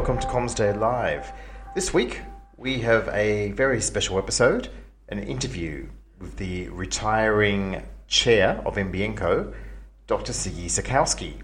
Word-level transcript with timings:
welcome 0.00 0.18
to 0.18 0.28
CommsDay 0.28 0.80
Live. 0.80 1.30
This 1.74 1.92
week 1.92 2.22
we 2.56 2.78
have 2.78 3.06
a 3.08 3.50
very 3.50 3.82
special 3.82 4.16
episode, 4.16 4.70
an 5.10 5.18
interview 5.18 5.88
with 6.18 6.38
the 6.38 6.70
retiring 6.70 7.82
chair 8.06 8.62
of 8.64 8.76
NBN 8.76 9.52
Dr. 10.06 10.32
Ziggy 10.32 10.70
Switkowski. 10.70 11.42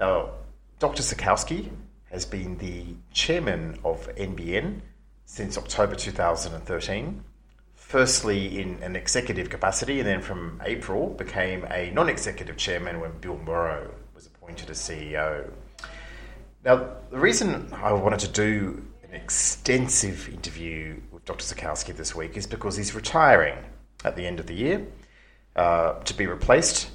Now, 0.00 0.30
Dr. 0.78 1.02
Switkowski 1.02 1.68
has 2.10 2.24
been 2.24 2.56
the 2.56 2.86
chairman 3.12 3.78
of 3.84 4.08
NBN 4.16 4.80
since 5.26 5.58
October 5.58 5.94
2013, 5.94 7.22
firstly 7.74 8.62
in 8.62 8.82
an 8.82 8.96
executive 8.96 9.50
capacity, 9.50 10.00
and 10.00 10.08
then 10.08 10.22
from 10.22 10.62
April 10.64 11.10
became 11.10 11.66
a 11.70 11.90
non 11.90 12.08
executive 12.08 12.56
chairman 12.56 12.98
when 12.98 13.18
Bill 13.18 13.36
Morrow 13.36 13.90
was 14.14 14.24
appointed 14.24 14.70
as 14.70 14.78
CEO. 14.78 15.52
Now, 16.64 16.88
the 17.10 17.18
reason 17.18 17.72
I 17.72 17.92
wanted 17.92 18.18
to 18.20 18.28
do 18.28 18.84
an 19.04 19.14
extensive 19.14 20.28
interview 20.28 21.00
with 21.12 21.24
Dr. 21.24 21.44
Switkowski 21.44 21.96
this 21.96 22.16
week 22.16 22.36
is 22.36 22.46
because 22.46 22.76
he's 22.76 22.94
retiring 22.94 23.56
at 24.04 24.16
the 24.16 24.26
end 24.26 24.40
of 24.40 24.46
the 24.46 24.54
year 24.54 24.86
uh, 25.54 25.94
to 26.00 26.14
be 26.14 26.26
replaced 26.26 26.90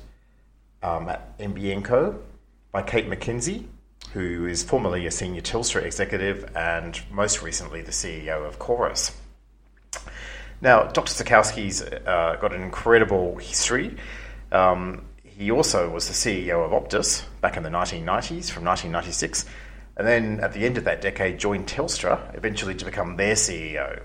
um, 0.82 1.08
at 1.08 1.38
NBN 1.38 1.86
Co 1.86 2.20
by 2.74 2.82
Kate 2.82 3.10
McKenzie, 3.10 3.66
who 4.12 4.46
is 4.46 4.64
formerly 4.64 5.08
a 5.08 5.12
senior 5.12 5.42
Telstra 5.42 5.84
executive 5.84 6.52
and 6.56 7.00
most 7.10 7.42
recently 7.42 7.82
the 7.82 7.92
CEO 7.92 8.46
of 8.46 8.60
Chorus. 8.60 9.16
Now, 10.60 10.84
Dr. 10.84 11.14
Switkowski's 11.14 11.82
uh, 11.82 12.38
got 12.40 12.54
an 12.54 12.64
incredible 12.64 13.38
history. 13.38 13.96
Um, 14.52 15.06
he 15.38 15.52
also 15.52 15.90
was 15.90 16.08
the 16.08 16.14
CEO 16.14 16.66
of 16.66 16.72
Optus 16.72 17.24
back 17.42 17.58
in 17.58 17.64
the 17.64 17.70
1990s 17.70 18.52
from 18.52 18.64
1996, 18.66 19.46
and 19.98 20.08
then 20.08 20.40
at 20.40 20.54
the 20.54 20.66
end 20.66 20.78
of 20.78 20.84
that 20.86 21.02
decade 21.02 21.40
joined 21.40 21.68
Telstra, 21.68 22.36
eventually 22.36 22.76
to 22.76 22.86
become 22.86 23.18
their 23.18 23.36
CEO. 23.36 24.02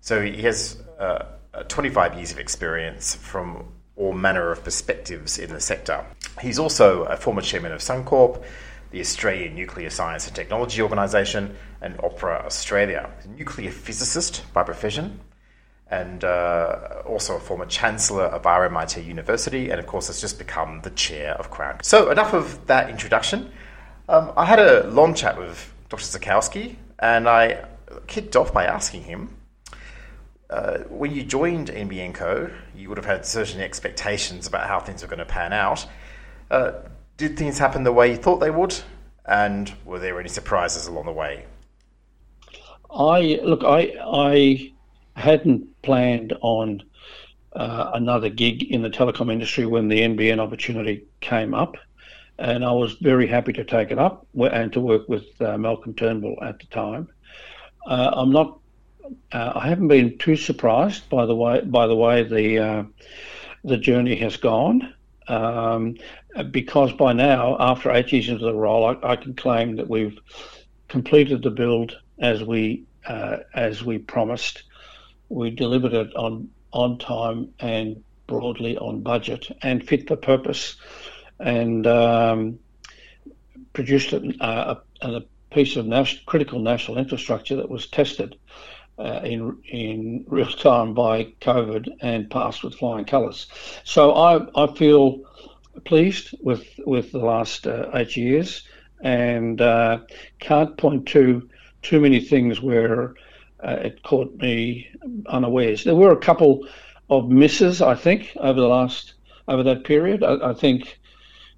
So 0.00 0.22
he 0.22 0.42
has 0.42 0.82
uh, 0.98 1.24
25 1.68 2.14
years 2.14 2.32
of 2.32 2.38
experience 2.38 3.14
from 3.14 3.68
all 3.96 4.12
manner 4.12 4.50
of 4.50 4.64
perspectives 4.64 5.38
in 5.38 5.50
the 5.50 5.60
sector. 5.60 6.04
He's 6.40 6.58
also 6.58 7.04
a 7.04 7.16
former 7.16 7.42
chairman 7.42 7.72
of 7.72 7.80
Suncorp, 7.80 8.42
the 8.90 9.00
Australian 9.00 9.54
Nuclear 9.54 9.90
Science 9.90 10.26
and 10.26 10.34
Technology 10.34 10.82
Organisation, 10.82 11.56
and 11.82 11.98
Opera 12.02 12.42
Australia. 12.46 13.10
He's 13.16 13.26
a 13.26 13.30
nuclear 13.30 13.70
physicist 13.70 14.42
by 14.52 14.62
profession, 14.62 15.20
and 15.90 16.24
uh, 16.24 17.02
also 17.04 17.36
a 17.36 17.40
former 17.40 17.66
chancellor 17.66 18.24
of 18.24 18.42
RMIT 18.42 19.04
University, 19.04 19.70
and 19.70 19.80
of 19.80 19.86
course 19.86 20.06
has 20.06 20.20
just 20.20 20.38
become 20.38 20.80
the 20.82 20.90
chair 20.90 21.34
of 21.34 21.50
Crown. 21.50 21.78
So 21.82 22.10
enough 22.10 22.32
of 22.32 22.66
that 22.66 22.90
introduction. 22.90 23.50
Um, 24.08 24.32
I 24.36 24.44
had 24.44 24.58
a 24.58 24.86
long 24.88 25.14
chat 25.14 25.38
with 25.38 25.72
Dr. 25.88 26.02
Switkowski, 26.02 26.76
and 26.98 27.28
I 27.28 27.64
kicked 28.06 28.36
off 28.36 28.52
by 28.52 28.64
asking 28.64 29.04
him 29.04 29.36
uh, 30.50 30.78
when 30.88 31.12
you 31.12 31.22
joined 31.22 31.68
NBN 31.68 32.12
Co, 32.12 32.50
you 32.76 32.88
would 32.88 32.98
have 32.98 33.06
had 33.06 33.24
certain 33.24 33.60
expectations 33.60 34.46
about 34.46 34.66
how 34.66 34.80
things 34.80 35.02
were 35.02 35.08
going 35.08 35.20
to 35.20 35.24
pan 35.24 35.52
out. 35.52 35.86
Uh, 36.50 36.72
did 37.16 37.38
things 37.38 37.58
happen 37.58 37.84
the 37.84 37.92
way 37.92 38.10
you 38.10 38.16
thought 38.16 38.38
they 38.38 38.50
would? 38.50 38.76
And 39.24 39.72
were 39.84 40.00
there 40.00 40.18
any 40.18 40.28
surprises 40.28 40.88
along 40.88 41.06
the 41.06 41.12
way? 41.12 41.46
I 42.90 43.38
look, 43.44 43.62
I 43.62 43.94
I 44.04 44.72
hadn't 45.20 45.82
planned 45.82 46.32
on 46.40 46.82
uh, 47.52 47.90
another 47.94 48.28
gig 48.28 48.62
in 48.62 48.82
the 48.82 48.90
telecom 48.90 49.32
industry 49.32 49.66
when 49.66 49.88
the 49.88 50.00
NBN 50.00 50.38
opportunity 50.38 51.04
came 51.20 51.54
up, 51.54 51.76
and 52.38 52.64
I 52.64 52.72
was 52.72 52.94
very 52.94 53.26
happy 53.26 53.52
to 53.54 53.64
take 53.64 53.90
it 53.90 53.98
up 53.98 54.26
and 54.34 54.72
to 54.72 54.80
work 54.80 55.08
with 55.08 55.26
uh, 55.40 55.58
Malcolm 55.58 55.94
Turnbull 55.94 56.38
at 56.42 56.58
the 56.58 56.66
time. 56.66 57.08
Uh, 57.86 58.10
I'm 58.14 58.30
not 58.30 58.58
uh, 59.32 59.52
I 59.56 59.68
haven't 59.68 59.88
been 59.88 60.18
too 60.18 60.36
surprised 60.36 61.08
by 61.10 61.26
the 61.26 61.34
way 61.34 61.60
by 61.62 61.86
the 61.86 61.96
way 61.96 62.22
the 62.22 62.58
uh, 62.58 62.84
the 63.64 63.76
journey 63.76 64.16
has 64.16 64.36
gone. 64.36 64.94
Um, 65.28 65.96
because 66.50 66.92
by 66.92 67.12
now, 67.12 67.56
after 67.60 67.92
eight 67.92 68.12
years 68.12 68.28
into 68.28 68.44
the 68.44 68.54
role, 68.54 68.84
I, 68.84 69.12
I, 69.12 69.16
can 69.16 69.34
claim 69.34 69.76
that 69.76 69.88
we've 69.88 70.18
completed 70.88 71.42
the 71.42 71.50
build 71.50 71.96
as 72.18 72.42
we 72.42 72.84
uh, 73.06 73.38
as 73.54 73.84
we 73.84 73.98
promised. 73.98 74.64
We 75.30 75.50
delivered 75.50 75.94
it 75.94 76.14
on 76.14 76.50
on 76.72 76.98
time 76.98 77.48
and 77.58 78.02
broadly 78.26 78.76
on 78.76 79.00
budget 79.00 79.46
and 79.62 79.86
fit 79.86 80.06
for 80.06 80.16
purpose, 80.16 80.76
and 81.38 81.86
um, 81.86 82.58
produced 83.72 84.12
a, 84.12 84.22
a, 84.40 84.80
a, 85.00 85.22
piece 85.50 85.74
of 85.74 85.84
national, 85.84 86.22
critical 86.26 86.60
national 86.60 86.96
infrastructure 86.96 87.56
that 87.56 87.68
was 87.68 87.88
tested 87.88 88.36
uh, 88.98 89.20
in 89.24 89.56
in 89.64 90.24
real 90.28 90.52
time 90.52 90.94
by 90.94 91.24
COVID 91.40 91.88
and 92.00 92.30
passed 92.30 92.62
with 92.62 92.74
flying 92.74 93.04
colours. 93.04 93.46
So 93.84 94.12
I 94.12 94.46
I 94.54 94.74
feel 94.74 95.22
pleased 95.84 96.34
with 96.42 96.64
with 96.86 97.12
the 97.12 97.18
last 97.18 97.66
uh, 97.66 97.90
eight 97.94 98.16
years 98.16 98.64
and 99.00 99.60
uh, 99.60 100.00
can't 100.38 100.76
point 100.76 101.06
to 101.06 101.48
too 101.82 102.00
many 102.00 102.20
things 102.20 102.60
where 102.60 103.14
uh, 103.62 103.76
it 103.82 104.02
caught 104.02 104.34
me 104.36 104.88
unawares. 105.26 105.84
There 105.84 105.94
were 105.94 106.12
a 106.12 106.16
couple 106.16 106.66
of 107.08 107.28
misses 107.28 107.82
I 107.82 107.94
think 107.94 108.32
over 108.36 108.60
the 108.60 108.68
last 108.68 109.14
over 109.48 109.62
that 109.64 109.84
period. 109.84 110.22
I, 110.22 110.50
I 110.50 110.54
think 110.54 110.98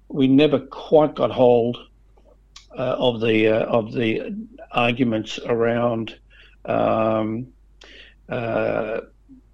we 0.07 0.27
never 0.27 0.59
quite 0.59 1.15
got 1.15 1.31
hold 1.31 1.77
uh, 2.77 2.95
of 2.97 3.21
the 3.21 3.47
uh, 3.47 3.65
of 3.65 3.93
the 3.93 4.35
arguments 4.71 5.39
around 5.45 6.17
um, 6.65 7.47
uh, 8.29 9.01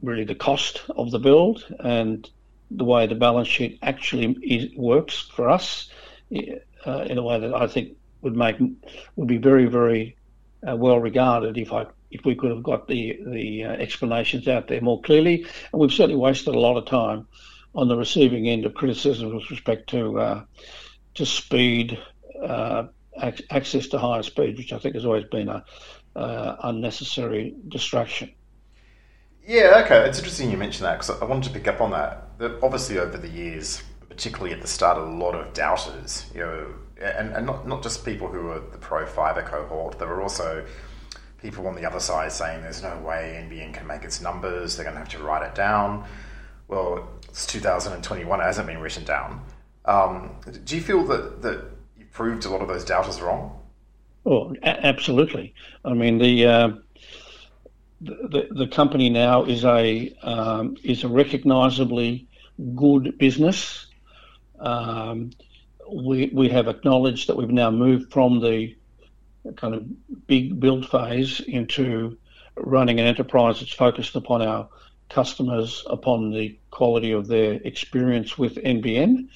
really 0.01 0.23
the 0.23 0.35
cost 0.35 0.83
of 0.95 1.11
the 1.11 1.19
build 1.19 1.65
and 1.79 2.29
the 2.71 2.85
way 2.85 3.07
the 3.07 3.15
balance 3.15 3.47
sheet 3.47 3.79
actually 3.81 4.37
is, 4.43 4.75
works 4.77 5.29
for 5.33 5.49
us 5.49 5.89
uh, 6.85 7.01
in 7.01 7.17
a 7.17 7.23
way 7.23 7.39
that 7.39 7.53
I 7.53 7.67
think 7.67 7.97
would 8.21 8.35
make 8.35 8.57
would 9.15 9.27
be 9.27 9.37
very 9.37 9.65
very 9.65 10.15
uh, 10.67 10.75
well 10.75 10.99
regarded 10.99 11.57
if 11.57 11.73
I 11.73 11.87
if 12.11 12.25
we 12.25 12.35
could 12.35 12.51
have 12.51 12.63
got 12.63 12.87
the 12.87 13.19
the 13.27 13.63
uh, 13.65 13.71
explanations 13.71 14.47
out 14.47 14.67
there 14.67 14.81
more 14.81 15.01
clearly. 15.01 15.45
And 15.71 15.81
we've 15.81 15.91
certainly 15.91 16.19
wasted 16.19 16.55
a 16.55 16.59
lot 16.59 16.77
of 16.77 16.85
time 16.85 17.27
on 17.75 17.87
the 17.87 17.97
receiving 17.97 18.47
end 18.47 18.65
of 18.65 18.73
criticism 18.73 19.35
with 19.35 19.49
respect 19.51 19.89
to 19.91 20.19
uh, 20.19 20.43
to 21.15 21.25
speed, 21.25 21.99
uh, 22.43 22.87
ac- 23.21 23.45
access 23.49 23.87
to 23.87 23.99
higher 23.99 24.23
speed, 24.23 24.57
which 24.57 24.73
I 24.73 24.79
think 24.79 24.95
has 24.95 25.05
always 25.05 25.25
been 25.25 25.49
a, 25.49 25.63
uh, 26.15 26.55
unnecessary 26.63 27.55
distraction. 27.67 28.33
Yeah, 29.45 29.81
okay. 29.83 30.07
It's 30.07 30.19
interesting 30.19 30.51
you 30.51 30.57
mention 30.57 30.83
that 30.83 30.99
because 30.99 31.21
I 31.21 31.25
wanted 31.25 31.51
to 31.51 31.59
pick 31.59 31.67
up 31.67 31.81
on 31.81 31.91
that. 31.91 32.37
that. 32.39 32.59
Obviously, 32.61 32.99
over 32.99 33.17
the 33.17 33.29
years, 33.29 33.81
particularly 34.07 34.53
at 34.53 34.61
the 34.61 34.67
start, 34.67 34.97
a 34.97 35.03
lot 35.03 35.33
of 35.33 35.53
doubters, 35.53 36.25
you 36.33 36.41
know, 36.41 36.67
and, 37.01 37.31
and 37.33 37.45
not, 37.45 37.67
not 37.67 37.81
just 37.81 38.05
people 38.05 38.27
who 38.27 38.43
were 38.43 38.59
the 38.59 38.77
pro 38.77 39.05
fiber 39.05 39.41
cohort, 39.41 39.97
there 39.97 40.07
were 40.07 40.21
also 40.21 40.65
people 41.41 41.67
on 41.67 41.75
the 41.75 41.85
other 41.85 41.99
side 41.99 42.31
saying 42.31 42.61
there's 42.61 42.83
no 42.83 42.97
way 42.99 43.45
NBN 43.49 43.73
can 43.73 43.87
make 43.87 44.03
its 44.03 44.21
numbers, 44.21 44.75
they're 44.75 44.83
going 44.85 44.95
to 44.95 44.99
have 44.99 45.09
to 45.09 45.19
write 45.19 45.45
it 45.45 45.55
down. 45.55 46.05
Well, 46.67 47.07
it's 47.27 47.45
2021, 47.45 48.39
it 48.39 48.43
hasn't 48.43 48.67
been 48.67 48.79
written 48.79 49.03
down. 49.03 49.41
Um, 49.85 50.35
do 50.65 50.75
you 50.75 50.81
feel 50.81 51.03
that, 51.05 51.41
that 51.41 51.63
you 51.97 52.05
proved 52.11 52.45
a 52.45 52.49
lot 52.49 52.61
of 52.61 52.67
those 52.67 52.85
doubters 52.85 53.21
wrong? 53.21 53.59
Oh, 54.25 54.53
a- 54.61 54.85
absolutely. 54.85 55.53
I 55.85 55.93
mean, 55.93 56.17
the, 56.19 56.45
uh, 56.45 56.69
the 58.01 58.47
the 58.51 58.67
company 58.67 59.09
now 59.09 59.43
is 59.43 59.65
a 59.65 60.13
um, 60.21 60.77
is 60.83 61.03
a 61.03 61.07
recognisably 61.07 62.27
good 62.75 63.17
business. 63.17 63.87
Um, 64.59 65.31
we 65.91 66.29
we 66.33 66.49
have 66.49 66.67
acknowledged 66.67 67.27
that 67.27 67.35
we've 67.35 67.49
now 67.49 67.71
moved 67.71 68.11
from 68.11 68.39
the 68.41 68.75
kind 69.55 69.75
of 69.75 70.27
big 70.27 70.59
build 70.59 70.89
phase 70.89 71.39
into 71.39 72.17
running 72.55 72.99
an 72.99 73.05
enterprise 73.05 73.59
that's 73.59 73.73
focused 73.73 74.15
upon 74.15 74.41
our 74.41 74.69
customers, 75.09 75.83
upon 75.87 76.31
the 76.31 76.57
quality 76.71 77.11
of 77.11 77.27
their 77.27 77.53
experience 77.53 78.37
with 78.37 78.55
NBN, 78.55 79.27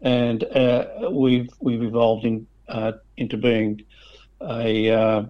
and 0.00 0.44
uh, 0.44 1.10
we've 1.10 1.50
we've 1.60 1.82
evolved 1.82 2.24
in, 2.24 2.46
uh, 2.68 2.92
into 3.16 3.36
being 3.36 3.82
a, 4.40 4.90
uh, 4.90 5.24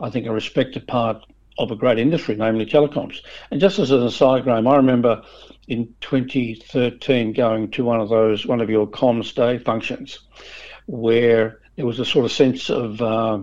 I 0.00 0.10
think, 0.10 0.26
a 0.26 0.32
respected 0.32 0.86
part 0.86 1.24
of 1.58 1.70
a 1.70 1.76
great 1.76 1.98
industry, 1.98 2.36
namely 2.36 2.66
telecoms. 2.66 3.20
And 3.50 3.60
just 3.60 3.78
as 3.78 3.90
an 3.90 4.02
aside, 4.02 4.44
Graham, 4.44 4.66
I 4.66 4.76
remember 4.76 5.22
in 5.66 5.94
2013 6.00 7.32
going 7.32 7.70
to 7.72 7.84
one 7.84 8.00
of 8.00 8.08
those, 8.08 8.46
one 8.46 8.60
of 8.60 8.70
your 8.70 8.86
comms 8.86 9.34
day 9.34 9.58
functions, 9.58 10.20
where 10.86 11.60
there 11.76 11.86
was 11.86 12.00
a 12.00 12.04
sort 12.04 12.24
of 12.24 12.32
sense 12.32 12.70
of 12.70 13.00
uh, 13.02 13.42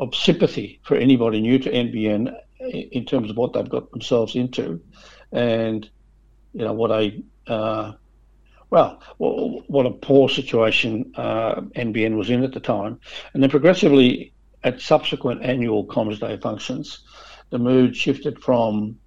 of 0.00 0.14
sympathy 0.14 0.80
for 0.82 0.96
anybody 0.96 1.40
new 1.40 1.58
to 1.58 1.70
NBN 1.70 2.34
in 2.58 3.04
terms 3.04 3.30
of 3.30 3.36
what 3.36 3.52
they've 3.52 3.68
got 3.68 3.90
themselves 3.90 4.34
into, 4.34 4.80
and 5.30 5.88
you 6.52 6.64
know 6.64 6.72
what 6.72 6.90
a 6.90 7.22
uh, 7.46 7.92
well, 8.70 9.02
what 9.18 9.86
a 9.86 9.90
poor 9.90 10.28
situation 10.28 11.12
uh, 11.16 11.60
NBN 11.74 12.16
was 12.16 12.30
in 12.30 12.44
at 12.44 12.52
the 12.52 12.60
time. 12.60 13.00
And 13.34 13.42
then 13.42 13.50
progressively, 13.50 14.32
at 14.62 14.80
subsequent 14.80 15.42
annual 15.42 15.86
Comms 15.86 16.20
Day 16.20 16.36
functions, 16.36 17.00
the 17.50 17.58
mood 17.58 17.96
shifted 17.96 18.40
from 18.40 18.98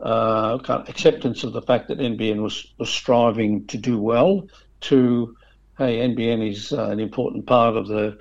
uh, 0.00 0.58
kind 0.58 0.82
of 0.82 0.88
acceptance 0.88 1.44
of 1.44 1.54
the 1.54 1.62
fact 1.62 1.88
that 1.88 1.98
NBN 1.98 2.42
was, 2.42 2.74
was 2.78 2.90
striving 2.90 3.66
to 3.68 3.78
do 3.78 3.98
well 3.98 4.46
to 4.82 5.34
hey 5.78 5.98
NBN 5.98 6.50
is 6.50 6.72
uh, 6.72 6.88
an 6.90 7.00
important 7.00 7.46
part 7.46 7.76
of 7.76 7.86
the 7.86 8.18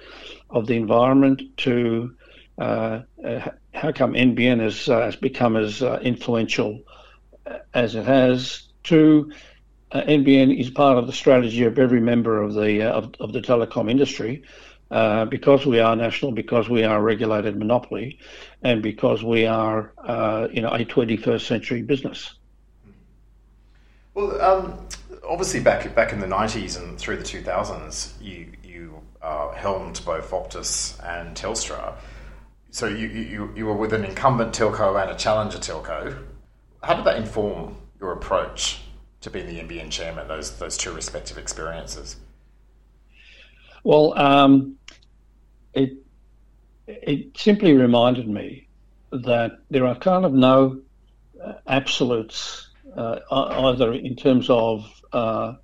of 0.50 0.68
the 0.68 0.76
environment 0.76 1.42
to 1.58 2.16
uh, 2.58 3.02
uh 3.24 3.50
how 3.74 3.92
come 3.92 4.14
NBN 4.14 4.62
has, 4.62 4.88
uh, 4.88 5.02
has 5.02 5.16
become 5.18 5.58
as 5.58 5.82
uh, 5.82 6.00
influential 6.02 6.82
as 7.74 7.96
it 7.96 8.06
has 8.06 8.64
to 8.84 9.32
NBN 9.92 10.58
is 10.58 10.70
part 10.70 10.98
of 10.98 11.08
the 11.08 11.14
strategy 11.14 11.64
of 11.64 11.78
every 11.78 12.02
member 12.02 12.42
of 12.42 12.54
the 12.54 12.84
of, 12.84 13.14
of 13.20 13.34
the 13.34 13.42
telecom 13.42 13.90
industry 13.90 14.44
uh, 14.92 15.26
because 15.26 15.66
we 15.66 15.80
are 15.80 15.96
national, 15.96 16.32
because 16.32 16.70
we 16.70 16.84
are 16.84 16.98
a 16.98 17.02
regulated 17.02 17.58
monopoly, 17.58 18.20
and 18.62 18.84
because 18.84 19.24
we 19.24 19.46
are, 19.46 19.94
uh, 19.98 20.48
you 20.52 20.62
know, 20.62 20.70
a 20.70 20.86
21st 20.86 21.42
century 21.42 21.82
business. 21.82 22.36
Well, 24.14 24.40
um, 24.42 24.88
obviously, 25.28 25.60
back 25.60 25.94
back 25.96 26.14
in 26.14 26.20
the 26.20 26.28
90s 26.28 26.82
and 26.82 26.98
through 26.98 27.18
the 27.18 27.24
2000s, 27.24 28.14
you 28.22 28.52
you 28.64 29.02
uh, 29.22 29.52
helmed 29.52 30.02
both 30.06 30.32
Optus 30.32 31.04
and 31.04 31.36
Telstra. 31.36 31.96
So 32.72 32.88
you, 32.88 33.08
you 33.08 33.54
you 33.56 33.66
were 33.66 33.76
with 33.76 33.94
an 33.94 34.04
incumbent 34.04 34.54
telco 34.54 35.02
and 35.02 35.12
a 35.12 35.16
challenger 35.16 35.58
telco. 35.58 36.18
How 36.84 36.94
did 36.96 37.06
that 37.06 37.18
inform 37.18 37.78
your 38.00 38.12
approach 38.12 38.82
to 39.22 39.30
being 39.30 39.48
the 39.48 39.60
NBN 39.60 39.90
chairman? 39.90 40.28
Those 40.28 40.58
those 40.58 40.78
two 40.78 40.92
respective 40.92 41.38
experiences. 41.38 42.18
Well, 43.84 44.18
um, 44.18 44.78
it 45.74 45.94
it 46.88 47.38
simply 47.38 47.74
reminded 47.74 48.28
me 48.28 48.68
that 49.12 49.60
there 49.70 49.86
are 49.86 49.96
kind 49.96 50.26
of 50.26 50.34
no 50.34 50.82
uh, 51.44 51.54
absolutes 51.68 52.70
uh, 52.96 53.20
either 53.32 53.94
in 53.94 54.16
terms 54.16 54.50
of 54.50 54.95
uh, 55.16 55.56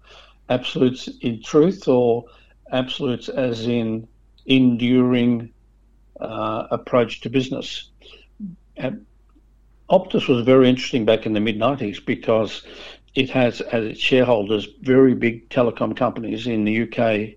absolutes 0.50 1.07
in 1.21 1.44
truth 1.44 1.88
or 1.88 2.25
absolutes 2.71 3.30
as 3.30 3.68
in 3.68 4.07
enduring 4.45 5.51
uh, 6.19 6.68
approach 6.71 7.21
to 7.21 7.30
business. 7.30 7.89
Optus 9.89 10.27
was 10.27 10.45
very 10.45 10.69
interesting 10.69 11.03
back 11.06 11.25
in 11.25 11.33
the 11.33 11.42
mid 11.42 11.59
90s 11.59 12.03
because 12.06 12.63
it 13.13 13.30
has 13.31 13.59
as 13.59 13.83
its 13.86 14.00
shareholders 14.00 14.68
very 14.81 15.13
big 15.13 15.50
telecom 15.50 15.95
companies 15.95 16.47
in 16.47 16.63
the 16.63 16.83
UK 16.83 17.36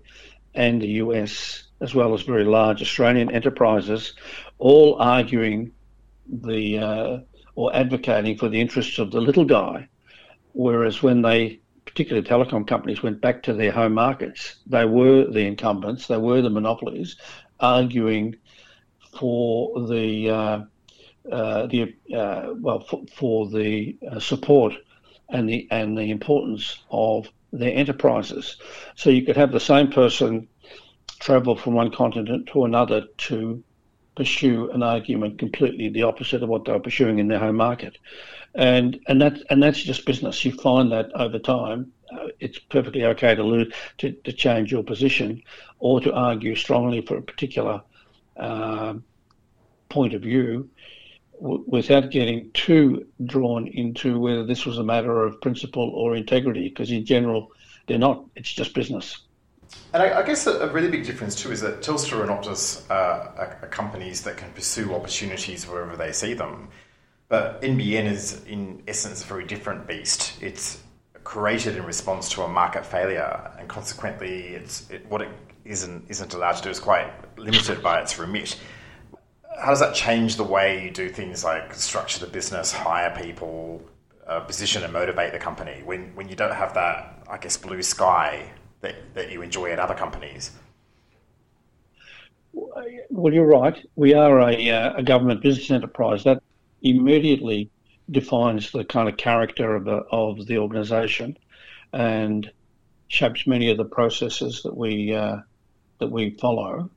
and 0.53 0.81
the 0.81 0.87
US, 1.03 1.63
as 1.81 1.93
well 1.93 2.13
as 2.13 2.21
very 2.21 2.45
large 2.45 2.81
Australian 2.81 3.29
enterprises, 3.29 4.13
all 4.57 4.95
arguing 5.01 5.71
the 6.27 6.79
uh, 6.79 7.19
or 7.55 7.75
advocating 7.75 8.37
for 8.37 8.47
the 8.47 8.61
interests 8.61 8.99
of 8.99 9.11
the 9.11 9.19
little 9.19 9.45
guy. 9.45 9.87
Whereas 10.53 11.03
when 11.03 11.21
they, 11.21 11.59
particularly 11.85 12.27
telecom 12.27 12.67
companies, 12.67 13.03
went 13.03 13.21
back 13.21 13.43
to 13.43 13.53
their 13.53 13.71
home 13.71 13.93
markets, 13.93 14.57
they 14.65 14.85
were 14.85 15.25
the 15.25 15.45
incumbents, 15.45 16.07
they 16.07 16.17
were 16.17 16.41
the 16.41 16.49
monopolies, 16.49 17.15
arguing 17.59 18.35
for 19.17 19.87
the 19.87 20.29
uh, 20.29 20.59
uh, 21.31 21.65
the 21.67 21.95
uh, 22.13 22.53
well 22.55 22.81
for, 22.81 23.03
for 23.15 23.49
the 23.49 23.97
uh, 24.11 24.19
support 24.19 24.73
and 25.29 25.49
the 25.49 25.67
and 25.71 25.97
the 25.97 26.11
importance 26.11 26.77
of 26.91 27.27
their 27.51 27.73
enterprises. 27.73 28.57
So 28.95 29.09
you 29.09 29.23
could 29.23 29.37
have 29.37 29.51
the 29.51 29.59
same 29.59 29.91
person 29.91 30.47
travel 31.19 31.55
from 31.55 31.73
one 31.73 31.91
continent 31.91 32.49
to 32.51 32.65
another 32.65 33.05
to 33.17 33.63
pursue 34.15 34.71
an 34.71 34.83
argument 34.83 35.39
completely 35.39 35.89
the 35.89 36.03
opposite 36.03 36.43
of 36.43 36.49
what 36.49 36.65
they 36.65 36.71
were 36.71 36.79
pursuing 36.79 37.19
in 37.19 37.27
their 37.27 37.39
home 37.39 37.57
market, 37.57 37.97
and 38.53 38.99
and 39.07 39.21
that 39.21 39.37
and 39.49 39.61
that's 39.61 39.81
just 39.81 40.05
business. 40.05 40.43
You 40.45 40.51
find 40.53 40.91
that 40.91 41.11
over 41.15 41.39
time, 41.39 41.91
uh, 42.11 42.27
it's 42.39 42.59
perfectly 42.59 43.03
okay 43.05 43.35
to, 43.35 43.43
lose, 43.43 43.73
to 43.99 44.11
to 44.11 44.31
change 44.31 44.71
your 44.71 44.83
position 44.83 45.41
or 45.79 46.01
to 46.01 46.13
argue 46.13 46.55
strongly 46.55 47.01
for 47.01 47.17
a 47.17 47.21
particular 47.21 47.81
uh, 48.37 48.93
point 49.89 50.13
of 50.13 50.21
view 50.21 50.69
without 51.39 52.11
getting 52.11 52.49
too 52.51 53.05
drawn 53.25 53.67
into 53.67 54.19
whether 54.19 54.45
this 54.45 54.65
was 54.65 54.77
a 54.77 54.83
matter 54.83 55.23
of 55.23 55.41
principle 55.41 55.89
or 55.89 56.15
integrity, 56.15 56.69
because 56.69 56.91
in 56.91 57.05
general, 57.05 57.51
they're 57.87 57.97
not. 57.97 58.25
It's 58.35 58.51
just 58.51 58.73
business. 58.73 59.24
And 59.93 60.03
I, 60.03 60.19
I 60.19 60.23
guess 60.23 60.47
a, 60.47 60.59
a, 60.59 60.71
really 60.71 60.89
big 60.89 61.05
difference 61.05 61.35
too 61.35 61.51
is 61.51 61.61
that 61.61 61.81
Telstra 61.81 62.21
and 62.21 62.29
Optus 62.29 62.89
are, 62.89 63.59
are, 63.61 63.67
companies 63.69 64.21
that 64.23 64.37
can 64.37 64.51
pursue 64.51 64.93
opportunities 64.93 65.67
wherever 65.67 65.95
they 65.95 66.11
see 66.11 66.33
them. 66.33 66.69
But 67.29 67.61
NBN 67.61 68.05
is, 68.05 68.43
in 68.45 68.83
essence, 68.87 69.23
a 69.23 69.25
very 69.25 69.45
different 69.45 69.87
beast. 69.87 70.41
It's 70.41 70.81
created 71.23 71.75
in 71.75 71.85
response 71.85 72.29
to 72.33 72.43
a 72.43 72.47
market 72.47 72.85
failure, 72.85 73.51
and 73.57 73.67
consequently, 73.67 74.49
it's 74.49 74.89
it, 74.91 75.05
what 75.07 75.21
it 75.21 75.29
isn't 75.63 76.05
isn't 76.09 76.33
allowed 76.35 76.53
to 76.53 76.63
do 76.63 76.69
is 76.69 76.79
quite 76.79 77.11
limited 77.37 77.81
by 77.81 77.99
its 77.99 78.19
remit 78.19 78.57
how 79.59 79.69
does 79.69 79.79
that 79.79 79.95
change 79.95 80.35
the 80.35 80.43
way 80.43 80.83
you 80.83 80.91
do 80.91 81.09
things 81.09 81.43
like 81.43 81.73
structure 81.73 82.19
the 82.19 82.31
business, 82.31 82.71
hire 82.71 83.15
people, 83.21 83.81
uh, 84.27 84.39
position 84.41 84.83
and 84.83 84.91
motivate 84.91 85.31
the 85.31 85.39
company 85.39 85.81
when, 85.85 86.13
when 86.15 86.27
you 86.27 86.35
don't 86.35 86.53
have 86.53 86.73
that, 86.73 87.23
I 87.29 87.37
guess, 87.37 87.57
blue 87.57 87.81
sky 87.81 88.51
that, 88.85 88.95
that 89.15 89.31
you 89.31 89.41
enjoy 89.41 89.71
at 89.71 89.79
other 89.79 89.95
companies? 89.95 90.51
Well, 92.53 93.33
you're 93.33 93.45
right. 93.45 93.77
We 93.95 94.13
are 94.13 94.39
a, 94.39 94.69
uh, 94.69 94.93
a 94.97 95.03
government 95.03 95.41
business 95.41 95.69
enterprise. 95.71 96.23
That 96.23 96.41
immediately 96.81 97.69
defines 98.09 98.71
the 98.71 98.85
kind 98.85 99.09
of 99.09 99.17
character 99.17 99.75
of, 99.75 99.87
a, 99.87 100.03
of 100.11 100.45
the 100.45 100.59
organisation 100.59 101.37
and 101.91 102.49
shapes 103.07 103.47
many 103.47 103.69
of 103.69 103.77
the 103.77 103.85
processes 103.85 104.61
that 104.63 104.75
we 104.75 105.13
uh, 105.13 105.37
that 105.99 106.11
we 106.11 106.31
follow. 106.31 106.89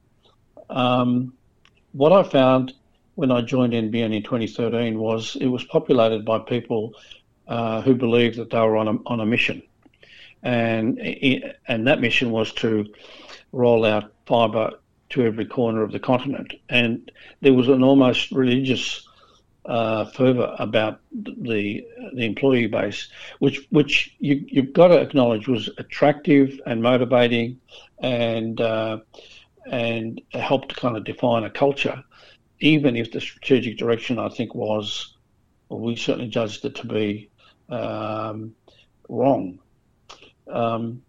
Um, 0.70 1.35
what 1.93 2.12
I 2.12 2.23
found 2.23 2.75
when 3.14 3.31
I 3.31 3.40
joined 3.40 3.73
NBN 3.73 4.14
in 4.14 4.23
2013 4.23 4.99
was 4.99 5.37
it 5.40 5.46
was 5.46 5.64
populated 5.64 6.25
by 6.25 6.40
people 6.40 6.94
uh, 7.46 7.81
who 7.82 7.94
believed 7.94 8.37
that 8.37 8.50
they 8.50 8.61
were 8.61 8.76
on 8.76 8.88
a, 8.88 8.97
on 9.07 9.21
a 9.21 9.26
mission. 9.26 9.62
And, 10.42 10.99
and 11.66 11.87
that 11.87 12.00
mission 12.00 12.30
was 12.30 12.52
to 12.54 12.87
roll 13.52 13.85
out 13.85 14.12
fibre 14.26 14.71
to 15.11 15.23
every 15.23 15.47
corner 15.47 15.83
of 15.83 15.92
the 15.92 15.99
continent. 15.99 16.54
And 16.68 17.11
there 17.40 17.54
was 17.54 17.68
an 17.68 17.83
almost 17.83 18.30
religious 18.30 19.09
uh, 19.68 20.07
fervour 20.07 20.57
about 20.59 21.00
the 21.12 21.85
the 22.14 22.25
employee 22.25 22.66
base, 22.66 23.09
which 23.38 23.66
which 23.71 24.16
you, 24.18 24.42
you've 24.49 24.73
got 24.73 24.88
to 24.88 24.99
acknowledge 24.99 25.47
was 25.47 25.68
attractive 25.76 26.59
and 26.64 26.83
motivating, 26.83 27.61
and 27.99 28.61
uh, 28.61 28.99
and 29.71 30.23
helped 30.33 30.75
kind 30.75 30.97
of 30.97 31.04
define 31.04 31.45
a 31.45 31.50
culture, 31.50 32.02
even 32.61 32.97
if 32.97 33.12
the 33.12 33.21
strategic 33.21 33.76
direction 33.76 34.18
I 34.18 34.30
think 34.30 34.54
was, 34.54 35.14
well, 35.68 35.80
we 35.80 35.97
certainly 35.97 36.30
judged 36.30 36.64
it 36.64 36.75
to 36.76 36.87
be 36.87 37.28
um, 37.68 38.54
wrong. 39.09 39.59
Um, 40.50 41.02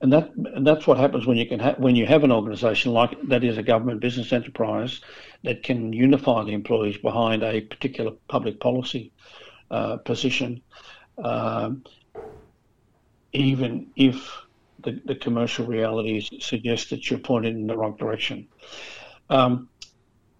and 0.00 0.12
that 0.12 0.32
and 0.34 0.66
that's 0.66 0.86
what 0.86 0.98
happens 0.98 1.26
when 1.26 1.36
you 1.36 1.46
can 1.46 1.58
ha- 1.60 1.74
when 1.78 1.96
you 1.96 2.06
have 2.06 2.24
an 2.24 2.32
organisation 2.32 2.92
like 2.92 3.16
that 3.28 3.44
is 3.44 3.58
a 3.58 3.62
government 3.62 4.00
business 4.00 4.32
enterprise 4.32 5.00
that 5.44 5.62
can 5.62 5.92
unify 5.92 6.44
the 6.44 6.52
employees 6.52 6.96
behind 6.98 7.42
a 7.42 7.60
particular 7.60 8.12
public 8.28 8.60
policy 8.60 9.12
uh, 9.70 9.96
position, 9.98 10.62
um, 11.22 11.84
even 13.32 13.88
if 13.96 14.30
the, 14.80 15.00
the 15.04 15.14
commercial 15.14 15.66
realities 15.66 16.30
suggest 16.40 16.90
that 16.90 17.10
you're 17.10 17.18
pointed 17.18 17.54
in 17.54 17.66
the 17.66 17.76
wrong 17.76 17.96
direction. 17.96 18.48
Um, 19.28 19.68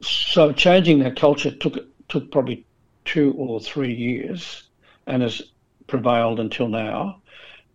so 0.00 0.52
changing 0.52 1.00
that 1.00 1.16
culture 1.16 1.50
took 1.50 1.76
took 2.08 2.30
probably 2.30 2.64
two 3.04 3.34
or 3.36 3.60
three 3.60 3.94
years, 3.94 4.68
and 5.06 5.22
has 5.22 5.42
prevailed 5.86 6.38
until 6.38 6.68
now. 6.68 7.22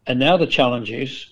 And 0.06 0.20
now 0.20 0.38
the 0.38 0.48
challenge 0.48 0.92
is 0.92 1.28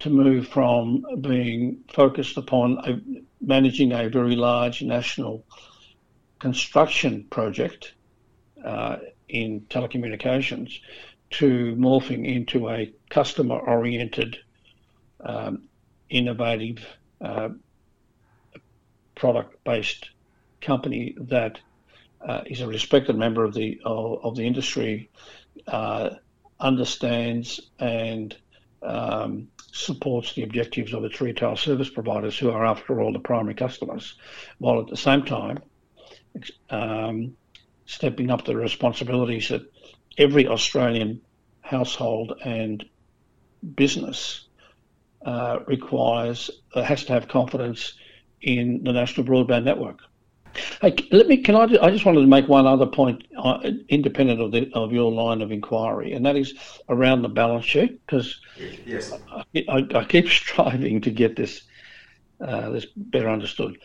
to 0.00 0.10
move 0.10 0.48
from 0.48 1.04
being 1.20 1.84
focused 1.88 2.36
upon 2.36 2.78
a, 2.84 3.00
managing 3.40 3.92
a 3.92 4.08
very 4.08 4.36
large 4.36 4.82
national 4.82 5.44
construction 6.38 7.26
project 7.30 7.94
uh, 8.64 8.96
in 9.28 9.62
telecommunications 9.70 10.80
to 11.30 11.74
morphing 11.76 12.26
into 12.26 12.68
a 12.68 12.92
customer 13.10 13.58
oriented, 13.58 14.36
um, 15.24 15.62
innovative, 16.10 16.84
uh, 17.20 17.48
product 19.14 19.62
based 19.64 20.10
company 20.60 21.14
that 21.18 21.60
uh, 22.26 22.42
is 22.46 22.60
a 22.60 22.66
respected 22.66 23.16
member 23.16 23.44
of 23.44 23.54
the 23.54 23.80
of, 23.84 24.24
of 24.24 24.36
the 24.36 24.46
industry, 24.46 25.10
uh, 25.66 26.10
understands 26.60 27.60
and 27.78 28.36
um, 28.82 29.48
supports 29.72 30.34
the 30.34 30.42
objectives 30.42 30.92
of 30.92 31.04
its 31.04 31.20
retail 31.20 31.56
service 31.56 31.88
providers, 31.88 32.38
who 32.38 32.50
are, 32.50 32.64
after 32.64 33.00
all, 33.00 33.12
the 33.12 33.18
primary 33.18 33.54
customers, 33.54 34.14
while 34.58 34.80
at 34.80 34.88
the 34.88 34.96
same 34.96 35.24
time 35.24 35.58
um, 36.70 37.36
stepping 37.86 38.30
up 38.30 38.44
the 38.44 38.56
responsibilities 38.56 39.48
that 39.48 39.62
every 40.16 40.46
Australian 40.46 41.20
household 41.60 42.34
and 42.44 42.84
business 43.74 44.46
uh, 45.24 45.58
requires 45.66 46.50
uh, 46.74 46.82
has 46.82 47.04
to 47.04 47.12
have 47.12 47.28
confidence 47.28 47.94
in 48.42 48.82
the 48.84 48.92
national 48.92 49.26
broadband 49.26 49.64
network. 49.64 50.00
Hey, 50.80 50.94
let 51.10 51.26
me. 51.26 51.38
Can 51.38 51.56
I? 51.56 51.64
I 51.82 51.90
just 51.90 52.04
wanted 52.04 52.20
to 52.20 52.26
make 52.26 52.48
one 52.48 52.66
other 52.66 52.86
point, 52.86 53.24
uh, 53.36 53.58
independent 53.88 54.40
of 54.40 54.52
the 54.52 54.70
of 54.74 54.92
your 54.92 55.10
line 55.10 55.42
of 55.42 55.50
inquiry, 55.50 56.12
and 56.12 56.24
that 56.26 56.36
is 56.36 56.54
around 56.88 57.22
the 57.22 57.28
balance 57.28 57.64
sheet, 57.64 58.04
because 58.06 58.40
yes, 58.86 59.12
I, 59.32 59.44
I, 59.68 59.86
I, 59.94 60.04
keep 60.04 60.28
striving 60.40 61.00
to 61.02 61.10
get 61.10 61.36
this 61.36 61.62
uh, 62.40 62.70
this 62.70 62.86
better 62.96 63.28
understood. 63.28 63.78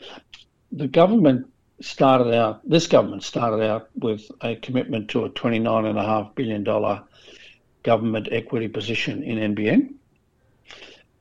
The 0.72 0.88
government 0.88 1.52
started 1.82 2.34
out. 2.34 2.68
This 2.70 2.88
government 2.88 3.24
started 3.24 3.66
out 3.66 3.90
with 3.96 4.30
a 4.42 4.56
commitment 4.56 5.10
to 5.12 5.26
a 5.26 5.30
twenty 5.30 5.60
nine 5.60 5.86
and 5.86 5.98
a 5.98 6.04
half 6.04 6.36
billion 6.36 6.64
dollar 6.64 7.04
government 7.84 8.28
equity 8.32 8.68
position 8.68 9.24
in 9.24 9.56
NBN, 9.56 9.94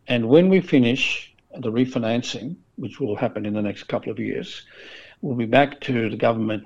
and 0.07 0.29
when 0.29 0.49
we 0.49 0.61
finish 0.61 1.35
the 1.59 1.73
refinancing, 1.73 2.57
which 2.77 3.01
will 3.01 3.17
happen 3.17 3.47
in 3.47 3.55
the 3.55 3.63
next 3.63 3.85
couple 3.85 4.13
of 4.13 4.19
years 4.19 4.65
we'll 5.21 5.37
be 5.37 5.47
back 5.47 5.81
to 5.83 6.11
the 6.11 6.17
government 6.17 6.65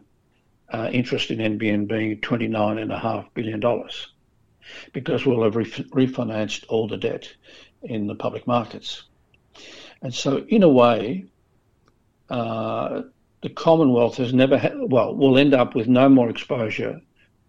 uh, 0.72 0.88
interest 0.92 1.30
in 1.30 1.38
NBN 1.38 1.88
being 1.88 2.20
$29.5 2.20 3.26
billion 3.34 3.60
because 4.92 5.26
we'll 5.26 5.42
have 5.42 5.56
ref- 5.56 5.90
refinanced 5.90 6.64
all 6.68 6.88
the 6.88 6.96
debt 6.96 7.28
in 7.82 8.06
the 8.06 8.14
public 8.14 8.46
markets. 8.46 9.04
And 10.00 10.14
so, 10.14 10.38
in 10.48 10.62
a 10.62 10.68
way, 10.68 11.26
uh, 12.30 13.02
the 13.42 13.50
Commonwealth 13.50 14.16
has 14.16 14.32
never 14.32 14.56
had, 14.56 14.74
well, 14.76 15.14
will 15.14 15.38
end 15.38 15.54
up 15.54 15.74
with 15.74 15.88
no 15.88 16.08
more 16.08 16.30
exposure 16.30 17.00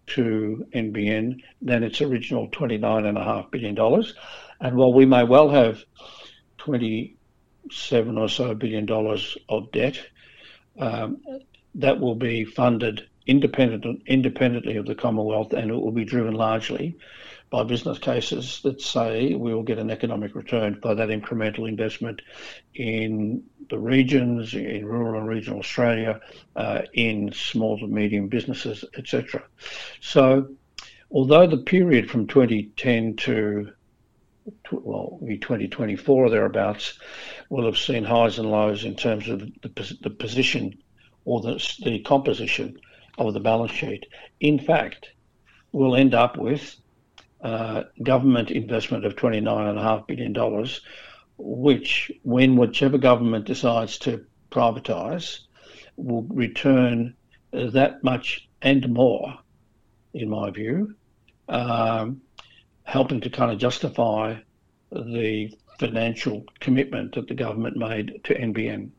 to 0.06 0.66
NBN 0.74 1.40
than 1.62 1.82
its 1.82 2.02
original 2.02 2.48
$29.5 2.48 3.50
billion. 3.50 4.04
And 4.60 4.76
while 4.76 4.92
we 4.92 5.06
may 5.06 5.24
well 5.24 5.48
have 5.48 5.82
27 6.58 8.18
or 8.18 8.28
so 8.28 8.54
billion 8.54 8.86
dollars 8.86 9.38
of 9.48 9.72
debt, 9.72 9.98
um, 10.78 11.20
that 11.74 12.00
will 12.00 12.14
be 12.14 12.44
funded 12.44 13.08
independent, 13.26 14.02
independently 14.06 14.76
of 14.76 14.86
the 14.86 14.94
Commonwealth 14.94 15.52
and 15.52 15.70
it 15.70 15.74
will 15.74 15.92
be 15.92 16.04
driven 16.04 16.34
largely 16.34 16.96
by 17.50 17.62
business 17.62 17.98
cases 17.98 18.60
that 18.64 18.80
say 18.80 19.34
we 19.34 19.54
will 19.54 19.62
get 19.62 19.78
an 19.78 19.90
economic 19.90 20.34
return 20.34 20.78
for 20.80 20.94
that 20.94 21.08
incremental 21.08 21.68
investment 21.68 22.20
in 22.74 23.42
the 23.70 23.78
regions, 23.78 24.54
in 24.54 24.84
rural 24.84 25.20
and 25.20 25.28
regional 25.28 25.60
Australia, 25.60 26.20
uh, 26.56 26.82
in 26.94 27.32
small 27.32 27.78
to 27.78 27.86
medium 27.86 28.28
businesses, 28.28 28.84
etc. 28.96 29.42
So, 30.00 30.48
although 31.10 31.46
the 31.46 31.58
period 31.58 32.10
from 32.10 32.26
2010 32.26 33.16
to 33.16 33.72
well, 34.70 35.18
2024 35.20 36.26
or 36.26 36.30
thereabouts, 36.30 36.98
will 37.48 37.64
have 37.64 37.78
seen 37.78 38.04
highs 38.04 38.38
and 38.38 38.50
lows 38.50 38.84
in 38.84 38.94
terms 38.94 39.28
of 39.28 39.40
the, 39.40 39.96
the 40.02 40.10
position 40.10 40.76
or 41.24 41.40
the, 41.40 41.76
the 41.84 42.00
composition 42.00 42.78
of 43.18 43.32
the 43.32 43.40
balance 43.40 43.72
sheet. 43.72 44.06
In 44.40 44.58
fact, 44.58 45.10
we'll 45.72 45.96
end 45.96 46.14
up 46.14 46.36
with 46.36 46.76
uh, 47.42 47.84
government 48.02 48.50
investment 48.50 49.04
of 49.04 49.16
$29.5 49.16 50.06
billion, 50.06 50.66
which, 51.36 52.10
when 52.22 52.56
whichever 52.56 52.98
government 52.98 53.44
decides 53.44 53.98
to 53.98 54.24
privatise, 54.50 55.40
will 55.96 56.22
return 56.22 57.14
that 57.52 58.02
much 58.02 58.48
and 58.62 58.88
more, 58.92 59.34
in 60.12 60.28
my 60.28 60.50
view, 60.50 60.94
um, 61.48 62.20
helping 62.84 63.20
to 63.20 63.30
kind 63.30 63.50
of 63.50 63.58
justify 63.58 64.36
the 64.92 65.50
financial 65.78 66.44
commitment 66.60 67.14
that 67.14 67.28
the 67.28 67.34
government 67.34 67.76
made 67.76 68.20
to 68.24 68.34
NBN. 68.34 68.90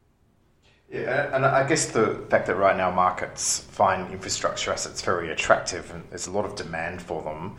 Yeah, 0.92 1.36
and 1.36 1.46
I 1.46 1.68
guess 1.68 1.88
the 1.88 2.26
fact 2.30 2.48
that 2.48 2.56
right 2.56 2.78
now 2.78 2.92
markets 2.92 3.60
find 3.60 4.12
infrastructure 4.12 4.72
assets 4.72 5.02
very 5.02 5.32
attractive 5.32 5.92
and 5.92 6.04
there's 6.10 6.28
a 6.28 6.32
lot 6.32 6.46
of 6.46 6.56
demand 6.56 7.02
for 7.02 7.24
them, 7.24 7.58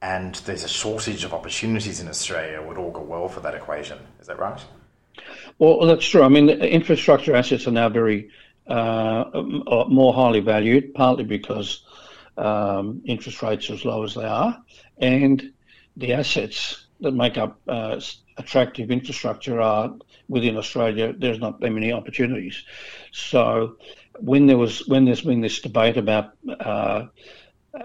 and 0.00 0.34
there's 0.46 0.64
a 0.64 0.68
shortage 0.68 1.24
of 1.24 1.34
opportunities 1.34 2.00
in 2.00 2.08
Australia 2.08 2.62
would 2.62 2.78
all 2.78 2.90
go 2.90 3.02
well 3.02 3.28
for 3.28 3.40
that 3.40 3.54
equation. 3.54 3.98
Is 4.20 4.26
that 4.26 4.38
right? 4.38 4.60
Well, 5.58 5.86
that's 5.86 6.06
true. 6.06 6.22
I 6.22 6.28
mean, 6.28 6.48
infrastructure 6.48 7.36
assets 7.36 7.66
are 7.66 7.72
now 7.72 7.88
very 7.88 8.30
uh, 8.66 9.24
more 9.88 10.14
highly 10.14 10.40
valued, 10.40 10.94
partly 10.94 11.24
because 11.24 11.84
um, 12.36 13.02
interest 13.04 13.42
rates 13.42 13.68
are 13.70 13.74
as 13.74 13.84
low 13.84 14.02
as 14.02 14.14
they 14.14 14.24
are, 14.24 14.58
and 14.98 15.52
the 15.96 16.12
assets 16.12 16.86
that 17.00 17.12
make 17.12 17.36
up 17.36 17.60
uh, 17.68 18.00
attractive 18.38 18.90
infrastructure 18.90 19.60
are 19.60 19.94
within 20.28 20.56
Australia. 20.56 21.12
There's 21.12 21.40
not 21.40 21.60
that 21.60 21.70
many 21.70 21.92
opportunities. 21.92 22.62
So 23.12 23.76
when 24.18 24.46
there 24.46 24.58
was 24.58 24.86
when 24.88 25.04
there's 25.04 25.22
been 25.22 25.40
this 25.40 25.60
debate 25.60 25.96
about 25.96 26.32
uh, 26.48 27.06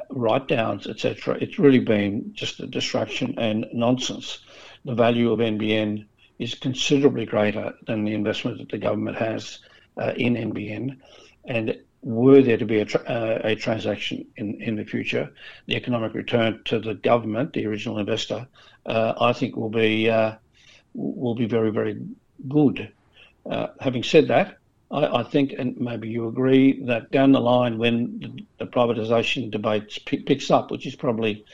write 0.09 0.47
downs, 0.47 0.87
etc., 0.87 1.37
it's 1.39 1.59
really 1.59 1.79
been 1.79 2.31
just 2.33 2.59
a 2.59 2.67
distraction 2.67 3.35
and 3.37 3.65
nonsense. 3.73 4.39
The 4.85 4.95
value 4.95 5.31
of 5.31 5.39
NBN 5.39 6.05
is 6.39 6.53
considerably 6.55 7.25
greater 7.25 7.73
than 7.87 8.03
the 8.03 8.13
investment 8.13 8.59
that 8.59 8.69
the 8.69 8.77
government 8.77 9.17
has 9.17 9.59
uh, 9.97 10.13
in 10.15 10.35
NBN, 10.35 10.97
and 11.45 11.77
were 12.01 12.41
there 12.41 12.57
to 12.57 12.65
be 12.65 12.79
a, 12.79 12.85
tra- 12.85 13.01
uh, 13.01 13.41
a 13.43 13.55
transaction 13.55 14.25
in, 14.37 14.61
in 14.61 14.75
the 14.75 14.85
future, 14.85 15.31
the 15.65 15.75
economic 15.75 16.13
return 16.13 16.61
to 16.65 16.79
the 16.79 16.93
government, 16.93 17.53
the 17.53 17.65
original 17.65 17.97
investor, 17.97 18.47
uh, 18.85 19.13
I 19.19 19.33
think 19.33 19.55
will 19.55 19.69
be 19.69 20.09
uh, 20.09 20.35
will 20.93 21.35
be 21.35 21.47
very 21.47 21.71
very 21.71 21.99
good. 22.47 22.91
Uh, 23.49 23.67
having 23.79 24.03
said 24.03 24.27
that, 24.27 24.57
I, 24.91 25.19
I, 25.19 25.23
think, 25.23 25.53
and 25.57 25.77
maybe 25.77 26.09
you 26.09 26.27
agree, 26.27 26.83
that 26.83 27.11
down 27.11 27.31
the 27.31 27.39
line 27.39 27.77
when 27.77 28.19
the, 28.19 28.65
the 28.65 28.71
privatisation 28.71 29.51
debate 29.51 29.99
p- 30.05 30.19
picks 30.19 30.51
up, 30.51 30.71
which 30.71 30.85
is 30.85 30.95
probably 30.95 31.45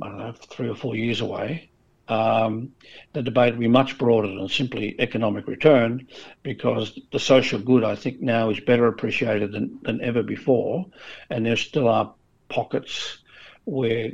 I 0.00 0.08
don't 0.08 0.18
know 0.18 0.32
three 0.32 0.68
or 0.68 0.74
four 0.74 0.96
years 0.96 1.20
away, 1.20 1.70
um, 2.08 2.72
the 3.12 3.22
debate 3.22 3.54
will 3.54 3.60
be 3.60 3.68
much 3.68 3.98
broader 3.98 4.28
than 4.28 4.48
simply 4.48 4.96
economic 4.98 5.46
return 5.46 6.06
because 6.42 6.98
the 7.12 7.18
social 7.18 7.58
good, 7.58 7.84
I 7.84 7.94
think, 7.94 8.20
now 8.20 8.50
is 8.50 8.60
better 8.60 8.86
appreciated 8.86 9.52
than, 9.52 9.78
than 9.82 10.00
ever 10.02 10.22
before. 10.22 10.86
And 11.30 11.46
there 11.46 11.56
still 11.56 11.88
are 11.88 12.12
pockets 12.48 13.18
where 13.64 14.10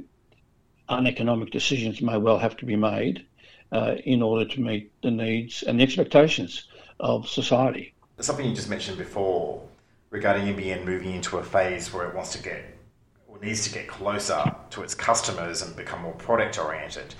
uneconomic 0.88 1.50
decisions 1.50 2.00
may 2.00 2.16
well 2.16 2.38
have 2.38 2.56
to 2.58 2.66
be 2.66 2.76
made 2.76 3.26
uh, 3.72 3.96
in 4.04 4.22
order 4.22 4.48
to 4.48 4.60
meet 4.60 4.90
the 5.02 5.10
needs 5.10 5.62
and 5.62 5.78
the 5.78 5.84
expectations 5.84 6.68
of 7.00 7.28
society. 7.28 7.94
Something 8.20 8.46
you 8.46 8.54
just 8.54 8.70
mentioned 8.70 8.98
before 8.98 9.62
regarding 10.10 10.54
NBN 10.54 10.84
moving 10.84 11.14
into 11.14 11.38
a 11.38 11.42
phase 11.42 11.92
where 11.92 12.08
it 12.08 12.14
wants 12.14 12.32
to 12.32 12.42
get 12.42 12.64
or 13.26 13.38
needs 13.40 13.64
to 13.68 13.72
get 13.72 13.86
closer 13.86 14.42
to 14.70 14.82
its 14.82 14.94
customers 14.94 15.62
and 15.62 15.76
become 15.76 16.02
more 16.02 16.14
product 16.14 16.58
oriented. 16.58 17.14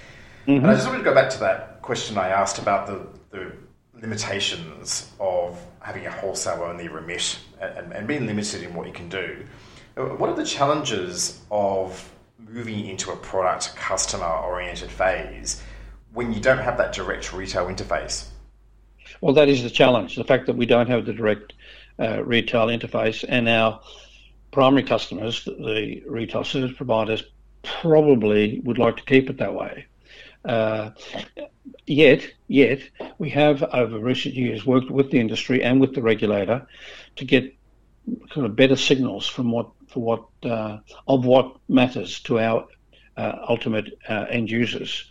Mm-hmm. 0.49 0.65
And 0.65 0.71
I 0.71 0.75
just 0.75 0.87
wanted 0.87 0.99
to 1.01 1.05
go 1.05 1.15
back 1.15 1.29
to 1.31 1.41
that 1.41 1.83
question 1.83 2.17
I 2.17 2.29
asked 2.29 2.59
about 2.59 2.87
the, 2.87 3.07
the 3.37 3.53
limitations 4.01 5.13
of 5.21 5.63
having 5.81 6.07
a 6.07 6.11
wholesale 6.11 6.63
only 6.63 6.89
remit 6.89 7.39
and, 7.61 7.93
and 7.93 8.09
being 8.09 8.27
limited 8.27 8.63
in 8.63 8.73
what 8.73 8.87
you 8.87 8.93
can 8.95 9.11
do. 9.11 9.45
What 9.95 10.31
are 10.31 10.37
the 10.37 10.47
challenges 10.47 11.43
of 11.51 12.11
moving 12.39 12.87
into 12.87 13.11
a 13.11 13.17
product 13.17 13.77
customer 13.77 14.25
oriented 14.25 14.91
phase 14.91 15.63
when 16.15 16.33
you 16.33 16.41
don't 16.41 16.59
have 16.59 16.79
that 16.79 16.95
direct 16.95 17.35
retail 17.35 17.67
interface? 17.67 18.29
Well, 19.21 19.35
that 19.35 19.49
is 19.49 19.63
the 19.63 19.71
challenge 19.71 20.17
the 20.17 20.25
fact 20.25 20.47
that 20.47 20.57
we 20.57 20.65
don't 20.65 20.89
have 20.89 21.05
the 21.05 21.13
direct 21.13 21.53
uh, 21.99 22.23
retail 22.25 22.69
interface, 22.69 23.23
and 23.29 23.49
our 23.49 23.81
primary 24.51 24.85
customers, 24.85 25.45
the 25.45 26.03
retail 26.07 26.45
service 26.45 26.75
providers, 26.75 27.23
probably 27.63 28.61
would 28.65 28.79
like 28.79 28.97
to 28.97 29.03
keep 29.03 29.29
it 29.29 29.37
that 29.39 29.53
way. 29.53 29.85
Uh, 30.49 30.93
yet, 31.87 32.27
yet 32.49 32.81
we 33.19 33.29
have 33.29 33.63
over 33.63 33.99
recent 33.99 34.35
years 34.35 34.65
worked 34.65 34.91
with 34.91 35.11
the 35.11 35.21
industry 35.21 35.63
and 35.63 35.79
with 35.81 35.95
the 35.95 36.03
regulator 36.03 36.67
to 37.17 37.25
get 37.27 37.55
kind 38.31 38.47
of 38.47 38.57
better 38.57 38.77
signals 38.77 39.29
from 39.29 39.53
what 39.53 39.69
for 39.89 40.03
what 40.03 40.51
uh, 40.51 40.79
of 41.07 41.27
what 41.27 41.57
matters 41.69 42.21
to 42.21 42.39
our 42.39 42.67
uh, 43.17 43.33
ultimate 43.49 43.99
uh, 44.09 44.25
end 44.31 44.51
users. 44.51 45.05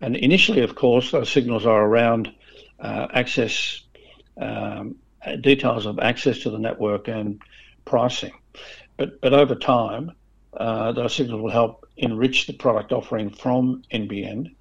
And 0.00 0.16
initially, 0.16 0.62
of 0.62 0.74
course, 0.74 1.10
those 1.10 1.30
signals 1.30 1.66
are 1.66 1.84
around 1.84 2.32
uh, 2.78 3.08
access, 3.12 3.82
um, 4.40 4.96
details 5.40 5.84
of 5.84 5.98
access 5.98 6.40
to 6.40 6.50
the 6.50 6.58
network 6.58 7.08
and 7.08 7.42
pricing. 7.84 8.32
But 8.96 9.20
but 9.20 9.34
over 9.34 9.54
time, 9.54 10.12
uh, 10.54 10.92
those 10.92 11.14
signals 11.14 11.42
will 11.42 11.50
help 11.50 11.86
enrich 11.96 12.46
the 12.46 12.52
product 12.52 12.92
offering 12.92 13.30
from 13.30 13.82
NBN 13.92 14.54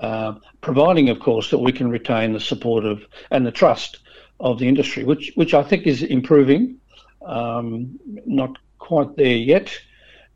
uh, 0.00 0.34
providing, 0.60 1.08
of 1.08 1.20
course, 1.20 1.50
that 1.50 1.58
we 1.58 1.72
can 1.72 1.90
retain 1.90 2.32
the 2.32 2.40
support 2.40 2.84
of 2.84 3.04
and 3.30 3.44
the 3.46 3.50
trust 3.50 3.98
of 4.40 4.58
the 4.58 4.68
industry, 4.68 5.04
which 5.04 5.32
which 5.34 5.54
I 5.54 5.62
think 5.62 5.86
is 5.86 6.02
improving. 6.02 6.78
Um, 7.24 7.98
not 8.24 8.56
quite 8.78 9.16
there 9.16 9.36
yet, 9.36 9.76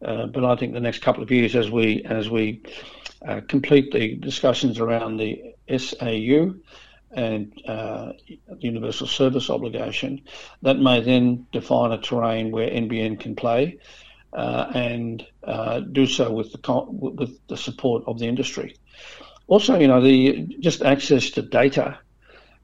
uh, 0.05 0.27
but 0.27 0.45
I 0.45 0.57
think 0.57 0.73
the 0.73 0.81
next 0.81 1.03
couple 1.03 1.23
of 1.23 1.31
years, 1.31 1.55
as 1.55 1.71
we 1.71 2.03
as 2.05 2.29
we 2.29 2.63
uh, 3.27 3.41
complete 3.47 3.93
the 3.93 4.17
discussions 4.17 4.81
around 4.81 5.19
the 5.19 5.55
SAU 5.69 6.55
and 7.13 7.53
uh, 7.69 8.13
the 8.27 8.59
universal 8.59 9.07
service 9.07 9.49
obligation, 9.49 10.23
that 10.63 10.79
may 10.79 11.01
then 11.01 11.47
define 11.53 11.93
a 11.93 11.99
terrain 11.99 12.51
where 12.51 12.69
NBN 12.69 13.21
can 13.21 13.37
play. 13.37 13.79
Uh, 14.33 14.71
and 14.75 15.27
uh, 15.45 15.81
do 15.81 16.07
so 16.07 16.33
with 16.33 16.53
the 16.53 16.87
with 16.89 17.39
the 17.49 17.57
support 17.57 18.03
of 18.07 18.19
the 18.19 18.27
industry. 18.27 18.77
Also, 19.47 19.79
you 19.79 19.89
know, 19.89 20.01
the 20.01 20.47
just 20.61 20.83
access 20.83 21.31
to 21.31 21.43
data, 21.43 21.99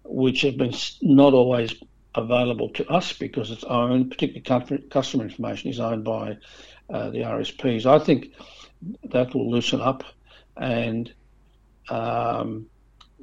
which 0.05 0.41
has 0.43 0.55
been 0.55 0.73
not 1.03 1.35
always 1.35 1.75
available 2.15 2.71
to 2.71 2.89
us 2.89 3.13
because 3.13 3.51
it's 3.51 3.65
owned, 3.65 4.11
particularly 4.11 4.81
customer 4.89 5.25
information 5.25 5.71
is 5.71 5.79
owned 5.79 6.05
by 6.05 6.39
uh, 6.89 7.11
the 7.11 7.19
RSPs. 7.19 7.85
I 7.85 7.99
think 7.99 8.33
that 9.05 9.35
will 9.35 9.51
loosen 9.51 9.81
up 9.81 10.05
and 10.57 11.13
um, 11.89 12.67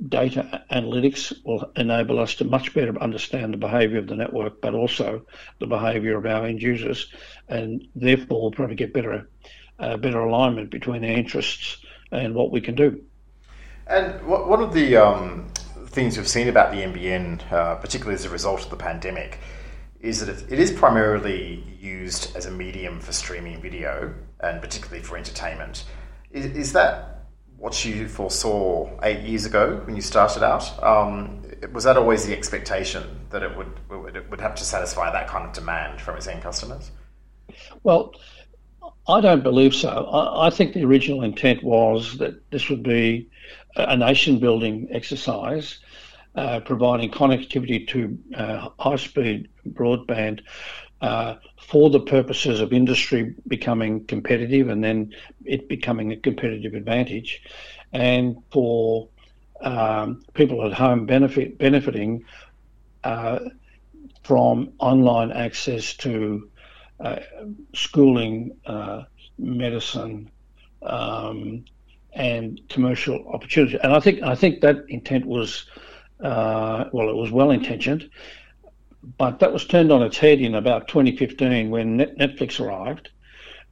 data 0.09 0.63
analytics 0.71 1.33
will 1.45 1.71
enable 1.75 2.19
us 2.19 2.35
to 2.35 2.43
much 2.43 2.73
better 2.73 2.97
understand 3.01 3.53
the 3.53 3.57
behaviour 3.57 3.97
of 3.97 4.07
the 4.07 4.15
network, 4.15 4.61
but 4.61 4.73
also 4.73 5.25
the 5.59 5.67
behaviour 5.67 6.17
of 6.17 6.25
our 6.25 6.45
end 6.45 6.61
users, 6.61 7.07
and 7.47 7.87
therefore 7.95 8.41
we'll 8.41 8.51
probably 8.51 8.75
get 8.75 8.93
better, 8.93 9.29
uh, 9.79 9.97
better 9.97 10.19
alignment 10.19 10.69
between 10.69 11.01
their 11.01 11.17
interests 11.17 11.77
and 12.11 12.35
what 12.35 12.51
we 12.51 12.61
can 12.61 12.75
do. 12.75 13.01
And 13.87 14.25
one 14.25 14.61
of 14.61 14.73
the 14.73 14.97
um, 14.97 15.47
things 15.87 16.17
we've 16.17 16.27
seen 16.27 16.47
about 16.47 16.71
the 16.71 16.79
NBN, 16.79 17.51
uh, 17.51 17.75
particularly 17.75 18.15
as 18.15 18.25
a 18.25 18.29
result 18.29 18.63
of 18.63 18.69
the 18.69 18.75
pandemic, 18.75 19.39
is 20.01 20.25
that 20.25 20.51
it 20.51 20.59
is 20.59 20.71
primarily 20.71 21.63
used 21.79 22.35
as 22.35 22.45
a 22.45 22.51
medium 22.51 22.99
for 22.99 23.13
streaming 23.13 23.61
video 23.61 24.13
and 24.39 24.61
particularly 24.61 25.01
for 25.01 25.17
entertainment. 25.17 25.85
Is, 26.31 26.45
is 26.45 26.73
that 26.73 27.14
what 27.57 27.85
you 27.85 28.07
foresaw 28.07 28.89
eight 29.03 29.21
years 29.21 29.45
ago 29.45 29.81
when 29.85 29.95
you 29.95 30.01
started 30.01 30.43
out? 30.43 30.83
Um, 30.83 31.41
was 31.71 31.83
that 31.85 31.97
always 31.97 32.25
the 32.25 32.35
expectation 32.35 33.03
that 33.29 33.43
it 33.43 33.55
would 33.57 33.71
it 34.15 34.29
would 34.29 34.41
have 34.41 34.55
to 34.55 34.63
satisfy 34.63 35.11
that 35.11 35.27
kind 35.27 35.45
of 35.45 35.53
demand 35.53 36.01
from 36.01 36.17
its 36.17 36.27
end 36.27 36.43
customers? 36.43 36.91
Well, 37.83 38.13
I 39.07 39.21
don't 39.21 39.43
believe 39.43 39.73
so. 39.73 39.89
I, 39.89 40.47
I 40.47 40.49
think 40.49 40.73
the 40.73 40.83
original 40.83 41.23
intent 41.23 41.63
was 41.63 42.17
that 42.17 42.49
this 42.51 42.69
would 42.69 42.83
be 42.83 43.29
a 43.75 43.95
nation 43.95 44.39
building 44.39 44.87
exercise, 44.91 45.79
uh, 46.35 46.59
providing 46.61 47.11
connectivity 47.11 47.87
to 47.89 48.17
uh, 48.35 48.69
high 48.79 48.95
speed 48.95 49.49
broadband 49.69 50.41
uh, 51.01 51.35
for 51.59 51.89
the 51.89 51.99
purposes 51.99 52.59
of 52.61 52.73
industry 52.73 53.35
becoming 53.47 54.05
competitive 54.05 54.69
and 54.69 54.83
then 54.83 55.13
it 55.43 55.67
becoming 55.67 56.11
a 56.11 56.17
competitive 56.17 56.73
advantage, 56.73 57.41
and 57.93 58.37
for 58.51 59.07
um, 59.61 60.23
people 60.33 60.65
at 60.65 60.73
home 60.73 61.05
benefit 61.05 61.57
benefiting 61.57 62.23
uh, 63.03 63.39
from 64.23 64.73
online 64.79 65.31
access 65.31 65.93
to 65.93 66.49
uh, 66.99 67.19
schooling, 67.73 68.57
uh, 68.65 69.03
medicine, 69.37 70.29
um, 70.81 71.65
and 72.13 72.61
commercial 72.69 73.27
opportunity. 73.27 73.77
And 73.83 73.93
I 73.93 73.99
think 73.99 74.23
I 74.23 74.35
think 74.35 74.61
that 74.61 74.85
intent 74.87 75.25
was 75.25 75.65
uh, 76.21 76.85
well, 76.91 77.09
it 77.09 77.15
was 77.15 77.31
well 77.31 77.51
intentioned, 77.51 78.09
but 79.17 79.39
that 79.39 79.53
was 79.53 79.65
turned 79.65 79.91
on 79.91 80.03
its 80.03 80.17
head 80.17 80.39
in 80.39 80.55
about 80.55 80.87
2015 80.87 81.69
when 81.69 81.97
Netflix 81.97 82.59
arrived 82.59 83.09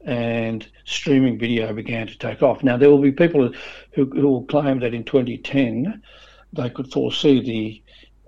and 0.05 0.67
streaming 0.85 1.39
video 1.39 1.73
began 1.73 2.07
to 2.07 2.17
take 2.17 2.43
off. 2.43 2.63
Now 2.63 2.77
there 2.77 2.89
will 2.89 3.01
be 3.01 3.11
people 3.11 3.51
who, 3.93 4.05
who 4.05 4.27
will 4.27 4.45
claim 4.45 4.79
that 4.79 4.93
in 4.93 5.03
2010 5.03 6.01
they 6.53 6.69
could 6.69 6.91
foresee 6.91 7.83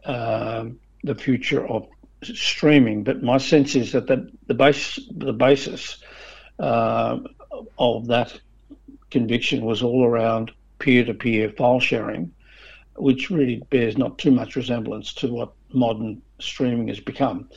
the 0.06 0.12
um, 0.12 0.80
the 1.04 1.16
future 1.16 1.68
of 1.68 1.88
streaming, 2.24 3.04
but 3.04 3.22
my 3.22 3.38
sense 3.38 3.76
is 3.76 3.92
that 3.92 4.08
the, 4.08 4.32
the 4.48 4.54
base 4.54 5.00
the 5.12 5.34
basis 5.34 5.98
uh, 6.60 7.20
of 7.78 8.08
that 8.08 8.40
conviction 9.12 9.64
was 9.66 9.84
all 9.84 10.06
around 10.06 10.52
peer-to-peer 10.80 11.50
file 11.52 11.80
sharing, 11.80 12.32
which 12.96 13.30
really 13.30 13.62
bears 13.70 13.98
not 13.98 14.18
too 14.18 14.32
much 14.32 14.56
resemblance 14.56 15.14
to 15.14 15.32
what 15.32 15.54
modern 15.72 16.22
streaming 16.40 16.88
has 16.90 17.00
become. 17.00 17.50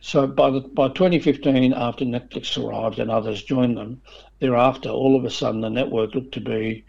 So 0.00 0.26
by 0.26 0.50
the, 0.50 0.60
by 0.60 0.88
2015, 0.88 1.72
after 1.72 2.04
Netflix 2.04 2.62
arrived 2.62 2.98
and 2.98 3.10
others 3.10 3.42
joined 3.42 3.76
them, 3.76 4.02
thereafter, 4.40 4.90
all 4.90 5.16
of 5.16 5.24
a 5.24 5.30
sudden, 5.30 5.60
the 5.60 5.70
network 5.70 6.14
looked 6.14 6.34
to 6.34 6.40
be 6.40 6.84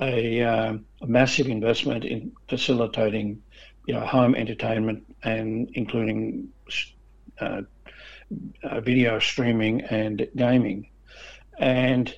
a, 0.00 0.42
uh, 0.42 0.74
a 1.02 1.06
massive 1.06 1.48
investment 1.48 2.04
in 2.04 2.32
facilitating, 2.48 3.42
you 3.86 3.94
know, 3.94 4.00
home 4.00 4.34
entertainment 4.34 5.04
and 5.22 5.70
including 5.74 6.48
uh, 7.40 7.62
uh, 8.62 8.80
video 8.80 9.18
streaming 9.18 9.82
and 9.82 10.28
gaming, 10.36 10.88
and 11.58 12.14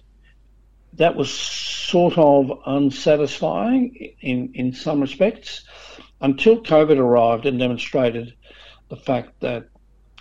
that 0.95 1.15
was 1.15 1.33
sort 1.33 2.19
of 2.19 2.51
unsatisfying 2.67 4.15
in, 4.21 4.53
in 4.55 4.73
some 4.73 5.01
respects 5.01 5.63
until 6.21 6.63
COVID 6.63 6.99
arrived 6.99 7.47
and 7.47 7.59
demonstrated 7.59 8.35
the 8.91 8.97
fact 8.97 9.41
that 9.41 9.69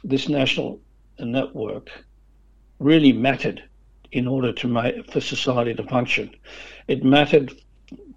this 0.03 0.29
national 0.29 0.79
network 1.19 1.89
really 2.79 3.11
mattered 3.11 3.61
in 4.11 4.27
order 4.27 4.53
to 4.53 4.67
make 4.67 5.11
for 5.11 5.19
society 5.19 5.73
to 5.73 5.83
function. 5.83 6.33
It 6.87 7.03
mattered 7.03 7.53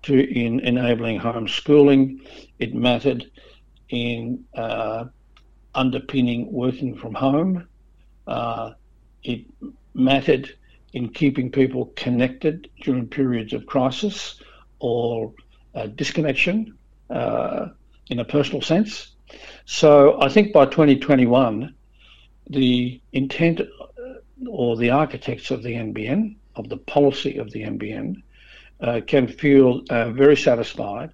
to 0.03 0.15
in 0.15 0.61
enabling 0.61 1.21
homeschooling. 1.21 2.27
It 2.59 2.75
mattered 2.75 3.31
in 3.89 4.45
uh, 4.55 5.07
underpinning 5.75 6.51
working 6.53 6.97
from 6.97 7.15
home. 7.15 7.67
Uh, 8.27 8.73
it 9.23 9.45
mattered 9.95 10.55
in 10.93 11.09
keeping 11.09 11.51
people 11.51 11.87
connected 11.97 12.69
during 12.83 13.07
periods 13.09 13.53
of 13.53 13.67
crisis 13.67 14.41
or 14.79 15.33
uh, 15.75 15.87
disconnection 15.87 16.77
uh, 17.11 17.69
in 18.09 18.19
a 18.19 18.25
personal 18.25 18.61
sense. 18.61 19.12
So 19.65 20.21
I 20.21 20.29
think 20.29 20.53
by 20.53 20.67
2021, 20.67 21.75
the 22.51 23.01
intent 23.13 23.61
uh, 23.61 24.47
or 24.49 24.77
the 24.77 24.91
architects 24.91 25.51
of 25.51 25.63
the 25.63 25.75
NBN, 25.75 26.37
of 26.57 26.69
the 26.69 26.77
policy 26.77 27.39
of 27.39 27.51
the 27.53 27.63
NBN, 27.63 28.23
uh, 28.81 29.01
can 29.07 29.29
feel 29.29 29.83
uh, 29.91 30.11
very 30.11 30.37
satisfied 30.37 31.11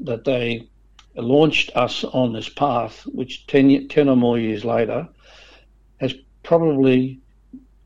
that 0.00 0.24
they 0.24 0.68
launched 1.16 1.70
us 1.74 2.04
on 2.04 2.32
this 2.32 2.48
path, 2.48 3.02
which 3.12 3.46
10, 3.46 3.88
10 3.88 4.08
or 4.08 4.16
more 4.16 4.38
years 4.38 4.64
later 4.64 5.08
has 6.00 6.14
probably 6.42 7.20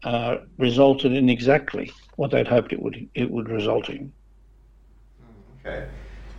uh, 0.05 0.39
resulted 0.59 1.13
in 1.13 1.29
exactly 1.29 1.91
what 2.17 2.31
they'd 2.31 2.49
hoped 2.49 2.73
it 2.73 2.81
would 2.81 3.09
it 3.15 3.31
would 3.31 3.49
result 3.49 3.89
in. 3.89 4.13
Okay, 5.65 5.87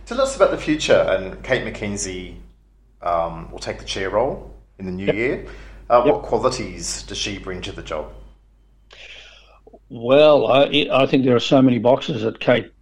tell 0.06 0.20
us 0.20 0.36
about 0.36 0.50
the 0.50 0.58
future. 0.58 1.06
And 1.08 1.42
Kate 1.42 1.62
McKenzie 1.62 2.36
um, 3.02 3.50
will 3.50 3.58
take 3.58 3.78
the 3.78 3.84
chair 3.84 4.10
role 4.10 4.54
in 4.78 4.86
the 4.86 4.92
new 4.92 5.06
yep. 5.06 5.14
year. 5.14 5.46
Uh, 5.88 6.02
yep. 6.04 6.14
What 6.14 6.22
qualities 6.22 7.02
does 7.02 7.18
she 7.18 7.38
bring 7.38 7.60
to 7.62 7.72
the 7.72 7.82
job? 7.82 8.12
Well, 9.88 10.46
I, 10.46 10.88
I 10.92 11.06
think 11.06 11.24
there 11.24 11.34
are 11.34 11.40
so 11.40 11.60
many 11.60 11.78
boxes 11.78 12.22
that 12.22 12.38
Kate 12.40 12.72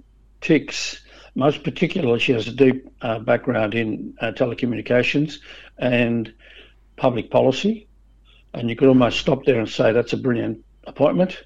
ticks. 0.41 1.01
Most 1.35 1.63
particularly, 1.63 2.19
she 2.21 2.33
has 2.33 2.49
a 2.49 2.53
deep 2.53 2.87
uh, 3.01 3.19
background 3.21 3.75
in 3.75 4.15
uh, 4.21 4.33
telecommunications 4.33 5.39
and 5.79 6.33
public 6.97 7.31
policy. 7.31 7.87
And 8.53 8.69
you 8.69 8.77
could 8.77 8.89
almost 8.89 9.21
stop 9.21 9.45
there 9.45 9.59
and 9.59 9.69
say 9.69 9.93
that's 9.93 10.13
a 10.13 10.17
brilliant 10.17 10.65
appointment. 10.87 11.43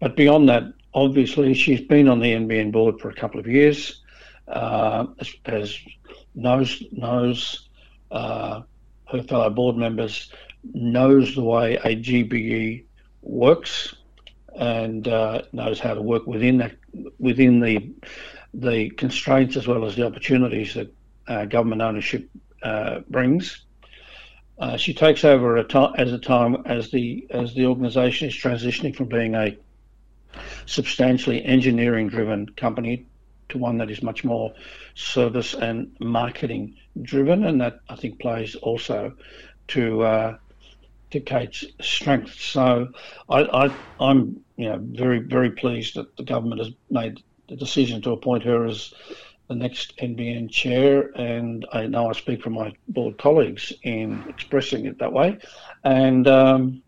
But 0.00 0.16
beyond 0.16 0.48
that, 0.48 0.64
obviously, 0.92 1.54
she's 1.54 1.80
been 1.80 2.08
on 2.08 2.20
the 2.20 2.32
NBN 2.32 2.72
board 2.72 3.00
for 3.00 3.08
a 3.08 3.14
couple 3.14 3.38
of 3.38 3.46
years, 3.46 4.02
uh, 4.48 5.06
as, 5.18 5.34
as, 5.44 5.78
knows 6.34 6.82
knows 6.92 7.68
uh, 8.10 8.62
her 9.10 9.22
fellow 9.22 9.50
board 9.50 9.76
members, 9.76 10.30
knows 10.72 11.34
the 11.34 11.42
way 11.42 11.76
a 11.76 11.96
GBE 11.96 12.84
works, 13.22 13.94
and 14.56 15.06
uh, 15.08 15.42
knows 15.52 15.78
how 15.78 15.94
to 15.94 16.02
work 16.02 16.26
within 16.26 16.58
that 16.58 16.76
within 17.18 17.60
the 17.60 17.92
the 18.52 18.90
constraints 18.90 19.56
as 19.56 19.66
well 19.66 19.84
as 19.84 19.96
the 19.96 20.04
opportunities 20.04 20.74
that 20.74 20.92
uh, 21.28 21.44
government 21.44 21.82
ownership 21.82 22.28
uh, 22.62 23.00
brings. 23.08 23.64
Uh, 24.58 24.76
she 24.76 24.92
takes 24.92 25.24
over 25.24 25.56
a 25.56 25.64
to- 25.64 25.92
as 25.96 26.12
a 26.12 26.18
time 26.18 26.56
as 26.66 26.90
the 26.90 27.26
as 27.30 27.54
the 27.54 27.66
organisation 27.66 28.28
is 28.28 28.34
transitioning 28.34 28.94
from 28.94 29.06
being 29.06 29.34
a 29.34 29.56
substantially 30.66 31.44
engineering-driven 31.44 32.48
company 32.50 33.06
to 33.50 33.58
one 33.58 33.78
that 33.78 33.90
is 33.90 34.02
much 34.02 34.24
more 34.24 34.52
service 34.94 35.54
and 35.54 35.94
marketing 36.00 36.76
driven, 37.02 37.44
and 37.44 37.60
that 37.60 37.80
I 37.88 37.96
think 37.96 38.20
plays 38.20 38.54
also 38.56 39.12
to 39.68 40.02
uh, 40.02 40.36
to 41.10 41.20
Kate's 41.20 41.64
strength. 41.80 42.40
So 42.40 42.88
I, 43.28 43.42
I 43.42 44.10
am 44.10 44.42
you 44.56 44.68
know 44.68 44.78
very 44.80 45.20
very 45.20 45.50
pleased 45.50 45.96
that 45.96 46.16
the 46.16 46.24
government 46.24 46.60
has 46.60 46.72
made 46.90 47.22
the 47.48 47.56
decision 47.56 48.00
to 48.02 48.12
appoint 48.12 48.44
her 48.44 48.66
as 48.66 48.92
the 49.48 49.56
next 49.56 49.96
NBN 49.98 50.48
chair, 50.50 51.10
and 51.16 51.66
I 51.72 51.86
know 51.86 52.08
I 52.08 52.12
speak 52.12 52.40
for 52.40 52.50
my 52.50 52.72
board 52.86 53.18
colleagues 53.18 53.72
in 53.82 54.24
expressing 54.28 54.86
it 54.86 54.98
that 55.00 55.12
way, 55.12 55.38
and 55.82 56.28
um, 56.28 56.82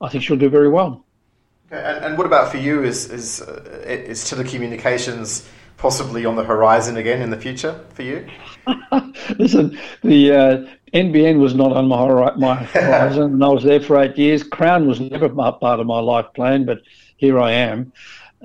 I 0.00 0.08
think 0.08 0.22
she'll 0.22 0.36
do 0.36 0.48
very 0.48 0.68
well. 0.68 1.04
Okay, 1.70 1.82
and, 1.82 2.04
and, 2.04 2.18
what 2.18 2.26
about 2.26 2.50
for 2.50 2.58
you? 2.58 2.84
Is 2.84 3.10
is 3.10 3.42
uh, 3.42 3.82
is 3.86 4.22
telecommunications 4.22 5.48
possibly 5.80 6.26
on 6.26 6.36
the 6.36 6.44
horizon 6.44 6.98
again 6.98 7.22
in 7.22 7.30
the 7.30 7.38
future 7.38 7.82
for 7.94 8.02
you? 8.02 8.28
Listen, 9.38 9.78
the 10.02 10.30
uh, 10.30 10.66
NBN 10.92 11.40
was 11.40 11.54
not 11.54 11.72
on 11.72 11.88
my, 11.88 12.34
my 12.36 12.54
horizon, 12.64 13.22
and 13.32 13.44
I 13.44 13.48
was 13.48 13.64
there 13.64 13.80
for 13.80 13.98
eight 13.98 14.16
years. 14.18 14.42
Crown 14.42 14.86
was 14.86 15.00
never 15.00 15.28
part 15.30 15.80
of 15.80 15.86
my 15.86 15.98
life 16.00 16.26
plan, 16.34 16.66
but 16.66 16.82
here 17.16 17.40
I 17.40 17.52
am. 17.52 17.92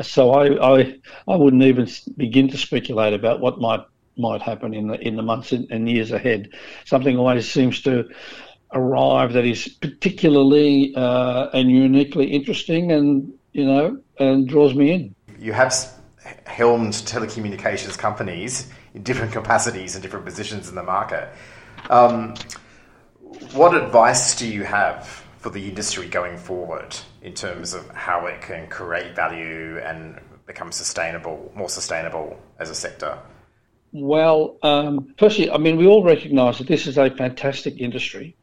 So 0.02 0.32
I, 0.32 0.80
I, 0.80 0.96
I 1.28 1.36
wouldn't 1.36 1.64
even 1.64 1.90
begin 2.16 2.48
to 2.50 2.58
speculate 2.58 3.14
about 3.14 3.42
what 3.42 3.60
might 3.60 3.82
might 4.18 4.42
happen 4.42 4.74
in 4.74 4.88
the 4.88 4.98
in 5.06 5.18
the 5.18 5.22
months 5.22 5.52
and 5.52 5.90
years 5.90 6.12
ahead. 6.14 6.50
Something 6.86 7.18
always 7.18 7.52
seems 7.52 7.82
to 7.82 8.10
arrive 8.72 9.34
that 9.34 9.44
is 9.44 9.68
particularly 9.68 10.94
uh, 10.96 11.50
and 11.54 11.70
uniquely 11.70 12.28
interesting, 12.28 12.92
and 12.94 13.34
you 13.52 13.66
know, 13.66 14.02
and 14.20 14.48
draws 14.48 14.74
me 14.74 14.92
in. 14.92 15.16
You 15.40 15.52
have 15.54 15.74
helmed 16.46 16.94
telecommunications 16.94 17.98
companies 17.98 18.70
in 18.94 19.04
different 19.04 19.32
capacities 19.32 19.96
and 19.96 20.02
different 20.02 20.26
positions 20.26 20.70
in 20.70 20.76
the 20.76 20.84
market. 20.84 21.30
Um, 21.90 22.36
what 23.54 23.76
advice 23.76 24.36
do 24.36 24.48
you 24.48 24.64
have 24.64 25.06
for 25.38 25.50
the 25.50 25.68
industry 25.68 26.08
going 26.08 26.38
forward 26.38 26.96
in 27.22 27.34
terms 27.34 27.74
of 27.74 27.88
how 27.90 28.26
it 28.26 28.42
can 28.42 28.68
create 28.68 29.16
value 29.16 29.80
and 29.80 30.20
become 30.46 30.72
sustainable, 30.72 31.52
more 31.56 31.70
sustainable 31.70 32.40
as 32.60 32.70
a 32.70 32.76
sector? 32.76 33.18
Well, 33.92 34.58
um, 34.64 35.14
firstly, 35.18 35.50
I 35.50 35.58
mean, 35.58 35.78
we 35.78 35.88
all 35.88 36.04
recognise 36.04 36.58
that 36.58 36.68
this 36.68 36.88
is 36.88 36.98
a 36.98 37.10
fantastic 37.10 37.80
industry 37.80 38.36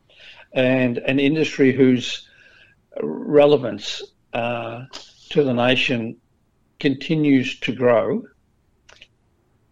and 0.52 0.98
an 0.98 1.18
industry 1.18 1.72
whose 1.72 2.28
relevance 3.02 4.02
uh, 4.32 4.84
to 5.30 5.42
the 5.42 5.52
nation 5.52 6.16
continues 6.82 7.60
to 7.60 7.72
grow 7.72 8.24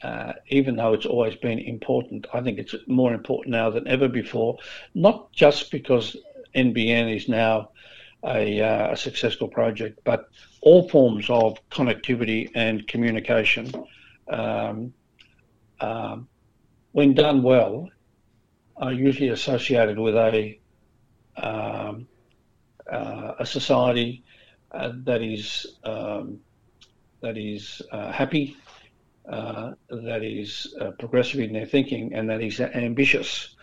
uh, 0.02 0.32
even 0.48 0.76
though 0.76 0.94
it's 0.94 1.06
always 1.06 1.34
been 1.36 1.58
important, 1.58 2.26
I 2.32 2.40
think 2.40 2.58
it's 2.58 2.74
more 2.86 3.12
important 3.12 3.52
now 3.52 3.70
than 3.70 3.86
ever 3.86 4.08
before, 4.08 4.58
not 4.94 5.30
just 5.32 5.70
because 5.70 6.16
NBN 6.54 7.14
is 7.14 7.28
now 7.28 7.70
a, 8.24 8.60
uh, 8.60 8.92
a 8.92 8.96
successful 8.96 9.48
project, 9.48 10.00
but 10.04 10.30
all 10.62 10.88
forms 10.88 11.28
of 11.28 11.58
connectivity 11.70 12.50
and 12.54 12.86
communication, 12.86 13.70
um, 14.28 14.94
um, 15.80 16.28
when 16.92 17.14
done 17.14 17.42
well, 17.42 17.88
are 18.76 18.92
usually 18.92 19.28
associated 19.28 19.98
with 19.98 20.16
a 20.16 20.58
um, 21.36 22.08
uh, 22.90 23.34
a 23.38 23.46
society 23.46 24.24
uh, 24.72 24.92
that 25.04 25.22
is 25.22 25.66
um, 25.84 26.40
that 27.20 27.36
is 27.36 27.82
uh, 27.92 28.10
happy 28.12 28.56
uh, 29.28 29.72
that 29.88 30.22
is 30.22 30.74
uh, 30.80 30.90
progressive 30.92 31.40
in 31.40 31.52
their 31.52 31.66
thinking 31.66 32.14
and 32.14 32.28
that 32.28 32.42
is 32.42 32.60
ambitious. 32.60 33.54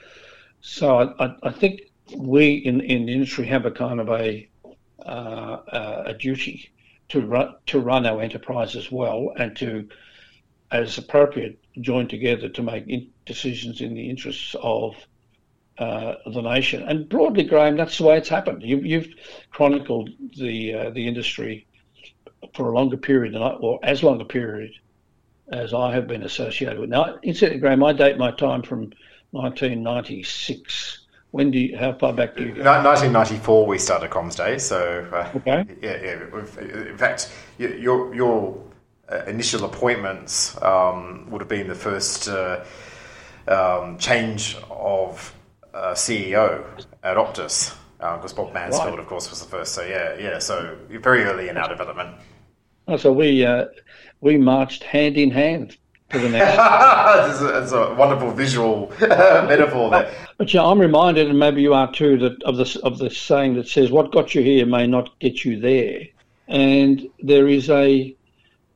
So 0.61 1.13
I, 1.19 1.35
I 1.43 1.51
think 1.51 1.81
we 2.15 2.53
in, 2.53 2.81
in 2.81 3.05
the 3.05 3.13
industry 3.13 3.45
have 3.47 3.65
a 3.65 3.71
kind 3.71 3.99
of 3.99 4.09
a 4.09 4.47
uh, 5.05 6.03
a 6.07 6.13
duty 6.13 6.71
to 7.09 7.21
run 7.21 7.55
to 7.67 7.79
run 7.79 8.05
our 8.05 8.21
enterprises 8.21 8.91
well 8.91 9.33
and 9.37 9.55
to, 9.57 9.87
as 10.71 10.97
appropriate, 10.97 11.59
join 11.79 12.07
together 12.07 12.49
to 12.49 12.61
make 12.61 12.87
in 12.87 13.09
decisions 13.25 13.81
in 13.81 13.93
the 13.93 14.09
interests 14.09 14.55
of 14.61 14.95
uh, 15.77 16.15
the 16.25 16.41
nation. 16.41 16.83
And 16.83 17.07
broadly, 17.07 17.43
Graham, 17.43 17.77
that's 17.77 17.97
the 17.97 18.03
way 18.05 18.17
it's 18.17 18.29
happened. 18.29 18.63
You, 18.63 18.99
have 18.99 19.07
chronicled 19.51 20.09
the 20.37 20.73
uh, 20.73 20.89
the 20.89 21.07
industry 21.07 21.67
for 22.57 22.69
a 22.69 22.75
longer 22.75 22.97
period, 22.97 23.35
or 23.35 23.79
as 23.83 24.03
long 24.03 24.19
a 24.19 24.25
period 24.25 24.71
as 25.51 25.73
I 25.73 25.93
have 25.93 26.07
been 26.07 26.23
associated 26.23 26.79
with. 26.79 26.89
Now, 26.89 27.19
incidentally, 27.23 27.61
Graham, 27.61 27.83
I 27.83 27.93
date 27.93 28.17
my 28.17 28.31
time 28.31 28.63
from 28.63 28.91
1996. 29.31 31.05
When 31.31 31.51
do 31.51 31.59
you, 31.59 31.77
how 31.77 31.93
far 31.93 32.13
back 32.13 32.35
do 32.35 32.43
you 32.43 32.53
go? 32.53 32.63
1994 32.63 33.67
we 33.67 33.77
started 33.77 34.09
Comms 34.09 34.35
Day, 34.35 34.57
so 34.57 35.07
uh, 35.13 35.29
okay. 35.35 35.65
yeah, 35.81 36.01
yeah. 36.01 36.89
In 36.89 36.97
fact, 36.97 37.31
your 37.59 38.15
your 38.15 38.57
uh, 39.11 39.23
initial 39.27 39.65
appointments 39.65 40.59
um, 40.61 41.27
would 41.29 41.41
have 41.41 41.49
been 41.49 41.67
the 41.67 41.75
first 41.75 42.29
uh, 42.29 42.63
um, 43.47 43.97
change 43.97 44.57
of 44.71 45.33
uh, 45.73 45.93
CEO 45.93 46.65
at 47.03 47.17
Optus, 47.17 47.75
because 47.97 48.33
Bob 48.33 48.53
Mansfield, 48.53 48.91
right. 48.91 48.99
of 48.99 49.07
course, 49.07 49.29
was 49.29 49.41
the 49.41 49.49
first. 49.49 49.73
So 49.75 49.83
yeah, 49.83 50.15
yeah. 50.17 50.39
So 50.39 50.77
very 50.89 51.23
early 51.25 51.49
in 51.49 51.57
our 51.57 51.69
development. 51.69 52.15
Oh, 52.87 52.97
so 52.97 53.11
we 53.11 53.45
uh, 53.45 53.65
we 54.21 54.37
marched 54.37 54.83
hand 54.83 55.17
in 55.17 55.31
hand 55.31 55.77
to 56.11 56.19
the 56.19 56.29
next. 56.29 56.57
It's 57.61 57.71
a, 57.71 57.77
a, 57.77 57.95
wonderful 57.95 58.31
visual 58.31 58.93
metaphor 59.01 59.89
there. 59.89 60.13
But 60.37 60.53
yeah, 60.53 60.63
I'm 60.63 60.79
reminded, 60.79 61.29
and 61.29 61.37
maybe 61.37 61.61
you 61.61 61.73
are 61.73 61.91
too, 61.91 62.17
that 62.19 62.41
of 62.43 62.57
this 62.57 62.75
of 62.77 62.97
the 62.97 63.09
saying 63.09 63.55
that 63.55 63.67
says, 63.67 63.91
"What 63.91 64.11
got 64.11 64.33
you 64.33 64.41
here 64.41 64.65
may 64.65 64.87
not 64.87 65.19
get 65.19 65.43
you 65.43 65.59
there," 65.59 66.03
and 66.47 67.09
there 67.21 67.47
is 67.47 67.69
a, 67.69 68.15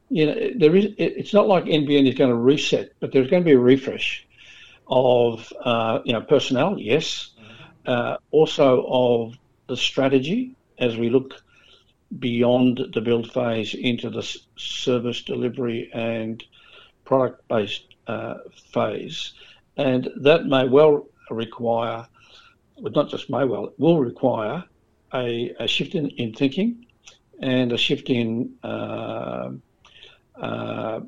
you 0.09 0.25
know, 0.25 0.51
there 0.57 0.75
is. 0.75 0.93
It's 0.97 1.33
not 1.33 1.47
like 1.47 1.65
NBN 1.65 2.07
is 2.07 2.15
going 2.15 2.31
to 2.31 2.35
reset, 2.35 2.91
but 2.99 3.11
there's 3.11 3.29
going 3.29 3.43
to 3.43 3.45
be 3.45 3.53
a 3.53 3.59
refresh 3.59 4.27
of, 4.87 5.51
uh, 5.63 5.99
you 6.03 6.11
know, 6.11 6.21
personnel, 6.21 6.77
yes, 6.77 7.29
uh, 7.85 8.17
also 8.31 8.85
of 8.89 9.37
the 9.67 9.77
strategy 9.77 10.53
as 10.79 10.97
we 10.97 11.09
look 11.09 11.41
beyond 12.19 12.81
the 12.93 13.01
build 13.01 13.31
phase 13.31 13.73
into 13.73 14.09
the 14.09 14.23
service 14.57 15.21
delivery 15.21 15.89
and 15.93 16.43
product 17.05 17.47
based 17.47 17.95
uh, 18.07 18.35
phase. 18.73 19.33
And 19.77 20.09
that 20.17 20.45
may 20.45 20.67
well 20.67 21.07
require, 21.29 22.07
well, 22.77 22.93
not 22.93 23.09
just 23.09 23.29
may 23.29 23.45
well, 23.45 23.65
it 23.65 23.79
will 23.79 23.99
require 23.99 24.63
a, 25.13 25.53
a 25.59 25.67
shift 25.67 25.95
in, 25.95 26.09
in 26.09 26.33
thinking 26.33 26.85
and 27.39 27.71
a 27.71 27.77
shift 27.77 28.09
in 28.09 28.53
uh, 28.63 29.49
uh, 30.35 30.99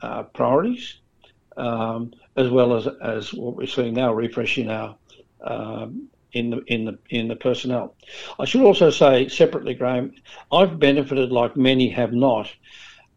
uh 0.00 0.22
priorities, 0.22 0.98
um, 1.56 2.12
as 2.36 2.50
well 2.50 2.74
as, 2.74 2.86
as 3.02 3.32
what 3.34 3.56
we're 3.56 3.66
seeing 3.66 3.94
now, 3.94 4.12
refreshing 4.12 4.70
our 4.70 4.96
um, 5.42 6.08
in 6.32 6.50
the 6.50 6.58
in 6.66 6.84
the 6.84 6.98
in 7.10 7.28
the 7.28 7.36
personnel. 7.36 7.94
I 8.38 8.44
should 8.44 8.62
also 8.62 8.90
say 8.90 9.28
separately, 9.28 9.74
Graham, 9.74 10.14
I've 10.52 10.78
benefited 10.78 11.32
like 11.32 11.56
many 11.56 11.88
have 11.90 12.12
not 12.12 12.50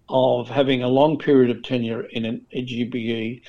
of 0.10 0.50
having 0.50 0.84
a 0.84 0.88
long 0.88 1.18
period 1.18 1.52
of 1.52 1.64
tenure 1.64 2.04
in 2.04 2.26
an 2.26 2.46
EGBE 2.54 3.42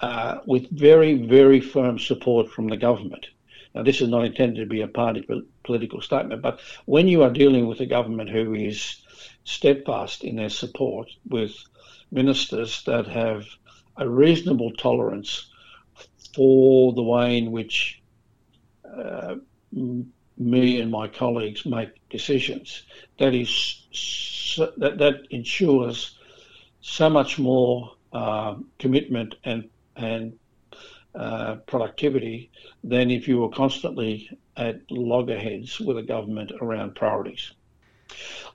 uh, 0.00 0.38
with 0.46 0.70
very 0.70 1.14
very 1.14 1.60
firm 1.60 1.98
support 1.98 2.50
from 2.50 2.68
the 2.68 2.76
government. 2.76 3.26
Now, 3.74 3.82
this 3.82 4.00
is 4.00 4.08
not 4.08 4.24
intended 4.24 4.60
to 4.60 4.66
be 4.66 4.80
a 4.80 4.88
party 4.88 5.26
political 5.62 6.00
statement, 6.00 6.42
but 6.42 6.60
when 6.86 7.06
you 7.06 7.22
are 7.22 7.30
dealing 7.30 7.66
with 7.66 7.80
a 7.80 7.86
government 7.86 8.30
who 8.30 8.54
is 8.54 9.02
steadfast 9.44 10.24
in 10.24 10.36
their 10.36 10.48
support 10.48 11.08
with 11.28 11.54
ministers 12.10 12.82
that 12.84 13.06
have 13.06 13.46
a 13.96 14.08
reasonable 14.08 14.72
tolerance 14.72 15.46
for 16.34 16.92
the 16.92 17.02
way 17.02 17.36
in 17.38 17.50
which 17.50 17.97
uh, 18.96 19.36
me 20.38 20.80
and 20.80 20.90
my 20.90 21.08
colleagues 21.08 21.66
make 21.66 21.90
decisions. 22.10 22.82
That 23.18 23.34
is 23.34 23.86
so, 23.92 24.72
that 24.78 24.98
that 24.98 25.26
ensures 25.30 26.18
so 26.80 27.10
much 27.10 27.38
more 27.38 27.94
uh, 28.12 28.56
commitment 28.78 29.34
and 29.44 29.68
and 29.96 30.38
uh, 31.14 31.56
productivity 31.66 32.50
than 32.84 33.10
if 33.10 33.26
you 33.26 33.38
were 33.38 33.48
constantly 33.48 34.30
at 34.56 34.80
loggerheads 34.90 35.80
with 35.80 35.96
the 35.96 36.02
government 36.02 36.52
around 36.60 36.94
priorities. 36.94 37.52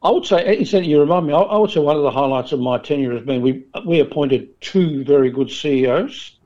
I 0.02 0.10
would 0.10 0.26
say, 0.26 0.58
instead, 0.58 0.86
you 0.86 1.00
remind 1.00 1.28
me. 1.28 1.34
I, 1.34 1.58
would 1.58 1.72
say 1.72 1.80
one 1.80 1.96
of 1.96 2.04
the 2.04 2.12
highlights 2.12 2.52
of 2.52 2.60
my 2.60 2.78
tenure 2.78 3.14
has 3.14 3.24
been 3.24 3.42
we 3.42 3.66
we 3.86 4.00
appointed 4.00 4.60
two 4.62 5.04
very 5.04 5.30
good 5.30 5.50
CEOs 5.52 6.38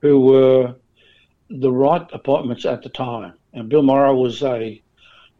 who 0.00 0.20
were 0.20 0.74
the 1.50 1.70
right 1.70 2.06
appointments 2.12 2.64
at 2.64 2.82
the 2.82 2.88
time. 2.88 3.34
And 3.52 3.68
Bill 3.68 3.82
Morrow 3.82 4.14
was 4.14 4.42
a, 4.42 4.82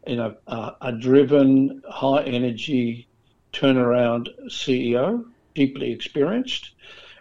you 0.06 0.16
know, 0.16 0.36
a 0.46 0.92
driven, 0.92 1.82
high 1.88 2.22
energy 2.22 3.08
turnaround 3.52 4.28
CEO, 4.48 5.24
deeply 5.54 5.92
experienced 5.92 6.72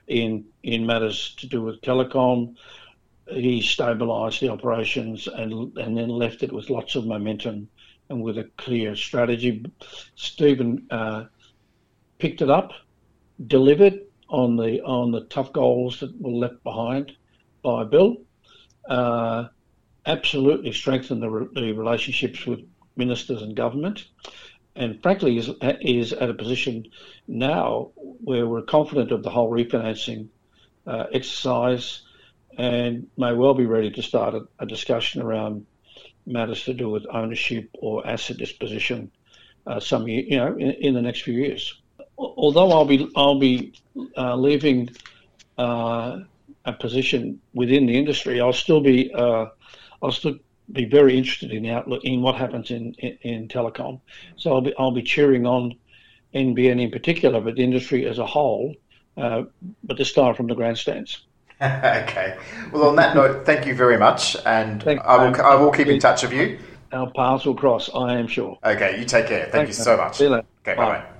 in 0.07 0.45
in 0.63 0.85
matters 0.85 1.35
to 1.35 1.47
do 1.47 1.61
with 1.61 1.81
telecom. 1.81 2.55
He 3.29 3.61
stabilised 3.61 4.39
the 4.39 4.49
operations 4.49 5.27
and 5.27 5.77
and 5.77 5.97
then 5.97 6.09
left 6.09 6.43
it 6.43 6.51
with 6.51 6.69
lots 6.69 6.95
of 6.95 7.05
momentum 7.05 7.69
and 8.09 8.21
with 8.21 8.37
a 8.37 8.49
clear 8.57 8.95
strategy. 8.95 9.65
Stephen 10.15 10.85
uh, 10.91 11.25
picked 12.19 12.41
it 12.41 12.49
up, 12.49 12.73
delivered 13.47 14.01
on 14.29 14.57
the 14.57 14.81
on 14.81 15.11
the 15.11 15.25
tough 15.25 15.53
goals 15.53 15.99
that 15.99 16.19
were 16.19 16.31
left 16.31 16.63
behind 16.63 17.15
by 17.61 17.83
Bill. 17.83 18.17
Uh, 18.87 19.47
absolutely 20.05 20.71
strengthen 20.71 21.19
the, 21.19 21.49
the 21.53 21.71
relationships 21.71 22.45
with 22.45 22.59
ministers 22.95 23.41
and 23.41 23.55
government, 23.55 24.05
and 24.75 25.01
frankly 25.01 25.37
is 25.37 25.49
is 25.81 26.13
at 26.13 26.29
a 26.29 26.33
position 26.33 26.85
now 27.27 27.91
where 27.95 28.47
we're 28.47 28.61
confident 28.61 29.11
of 29.11 29.23
the 29.23 29.29
whole 29.29 29.51
refinancing 29.51 30.27
uh, 30.87 31.05
exercise 31.13 32.01
and 32.57 33.07
may 33.17 33.33
well 33.33 33.53
be 33.53 33.65
ready 33.65 33.89
to 33.89 34.03
start 34.03 34.35
a, 34.35 34.41
a, 34.59 34.65
discussion 34.65 35.21
around 35.21 35.65
matters 36.25 36.63
to 36.63 36.73
do 36.73 36.89
with 36.89 37.05
ownership 37.11 37.69
or 37.79 38.05
asset 38.05 38.37
disposition 38.37 39.09
uh, 39.65 39.79
some 39.79 40.07
you 40.07 40.37
know 40.37 40.55
in, 40.57 40.71
in, 40.71 40.93
the 40.93 41.01
next 41.01 41.21
few 41.21 41.33
years. 41.33 41.81
Although 42.17 42.71
I'll 42.71 42.85
be 42.85 43.09
I'll 43.15 43.39
be 43.39 43.73
uh, 44.17 44.35
leaving 44.35 44.89
uh, 45.57 46.19
a 46.65 46.73
position 46.73 47.39
within 47.53 47.85
the 47.85 47.97
industry, 47.97 48.39
I'll 48.39 48.53
still 48.53 48.81
be 48.81 49.13
uh, 49.13 49.47
I'll 50.01 50.11
still 50.11 50.35
be 50.71 50.85
very 50.85 51.17
interested 51.17 51.51
in 51.51 51.63
the 51.63 51.71
outlook 51.71 52.03
in 52.03 52.21
what 52.21 52.35
happens 52.35 52.71
in, 52.71 52.93
in, 52.99 53.17
in 53.21 53.47
telecom. 53.47 53.99
So 54.37 54.53
I'll 54.53 54.61
be 54.61 54.73
I'll 54.77 54.91
be 54.91 55.03
cheering 55.03 55.45
on 55.45 55.73
NBN 56.33 56.81
in 56.81 56.91
particular, 56.91 57.41
but 57.41 57.55
the 57.55 57.63
industry 57.63 58.05
as 58.07 58.17
a 58.17 58.25
whole, 58.25 58.75
uh, 59.17 59.43
but 59.83 59.97
this 59.97 60.13
time 60.13 60.35
from 60.35 60.47
the 60.47 60.55
grandstands. 60.55 61.25
okay. 61.61 62.37
Well, 62.71 62.89
on 62.89 62.95
that 62.95 63.15
note, 63.19 63.45
thank 63.45 63.65
you 63.65 63.75
very 63.75 63.97
much, 63.97 64.35
and 64.45 64.83
I 64.87 65.27
will 65.27 65.41
I 65.41 65.55
will 65.55 65.71
keep 65.71 65.87
in 65.87 65.99
touch 65.99 66.23
with 66.23 66.33
you. 66.33 66.59
Our 66.91 67.11
paths 67.11 67.45
will 67.45 67.55
cross, 67.55 67.89
I 67.93 68.17
am 68.19 68.27
sure. 68.27 68.57
Okay, 68.63 68.99
you 68.99 69.05
take 69.05 69.25
care. 69.25 69.41
Thank 69.45 69.53
Thanks, 69.53 69.79
you 69.79 69.83
so 69.83 69.97
much. 69.97 70.17
See 70.17 70.25
you 70.25 70.29
later. 70.29 70.45
Okay, 70.61 70.75
bye. 70.75 70.99
bye. 70.99 71.12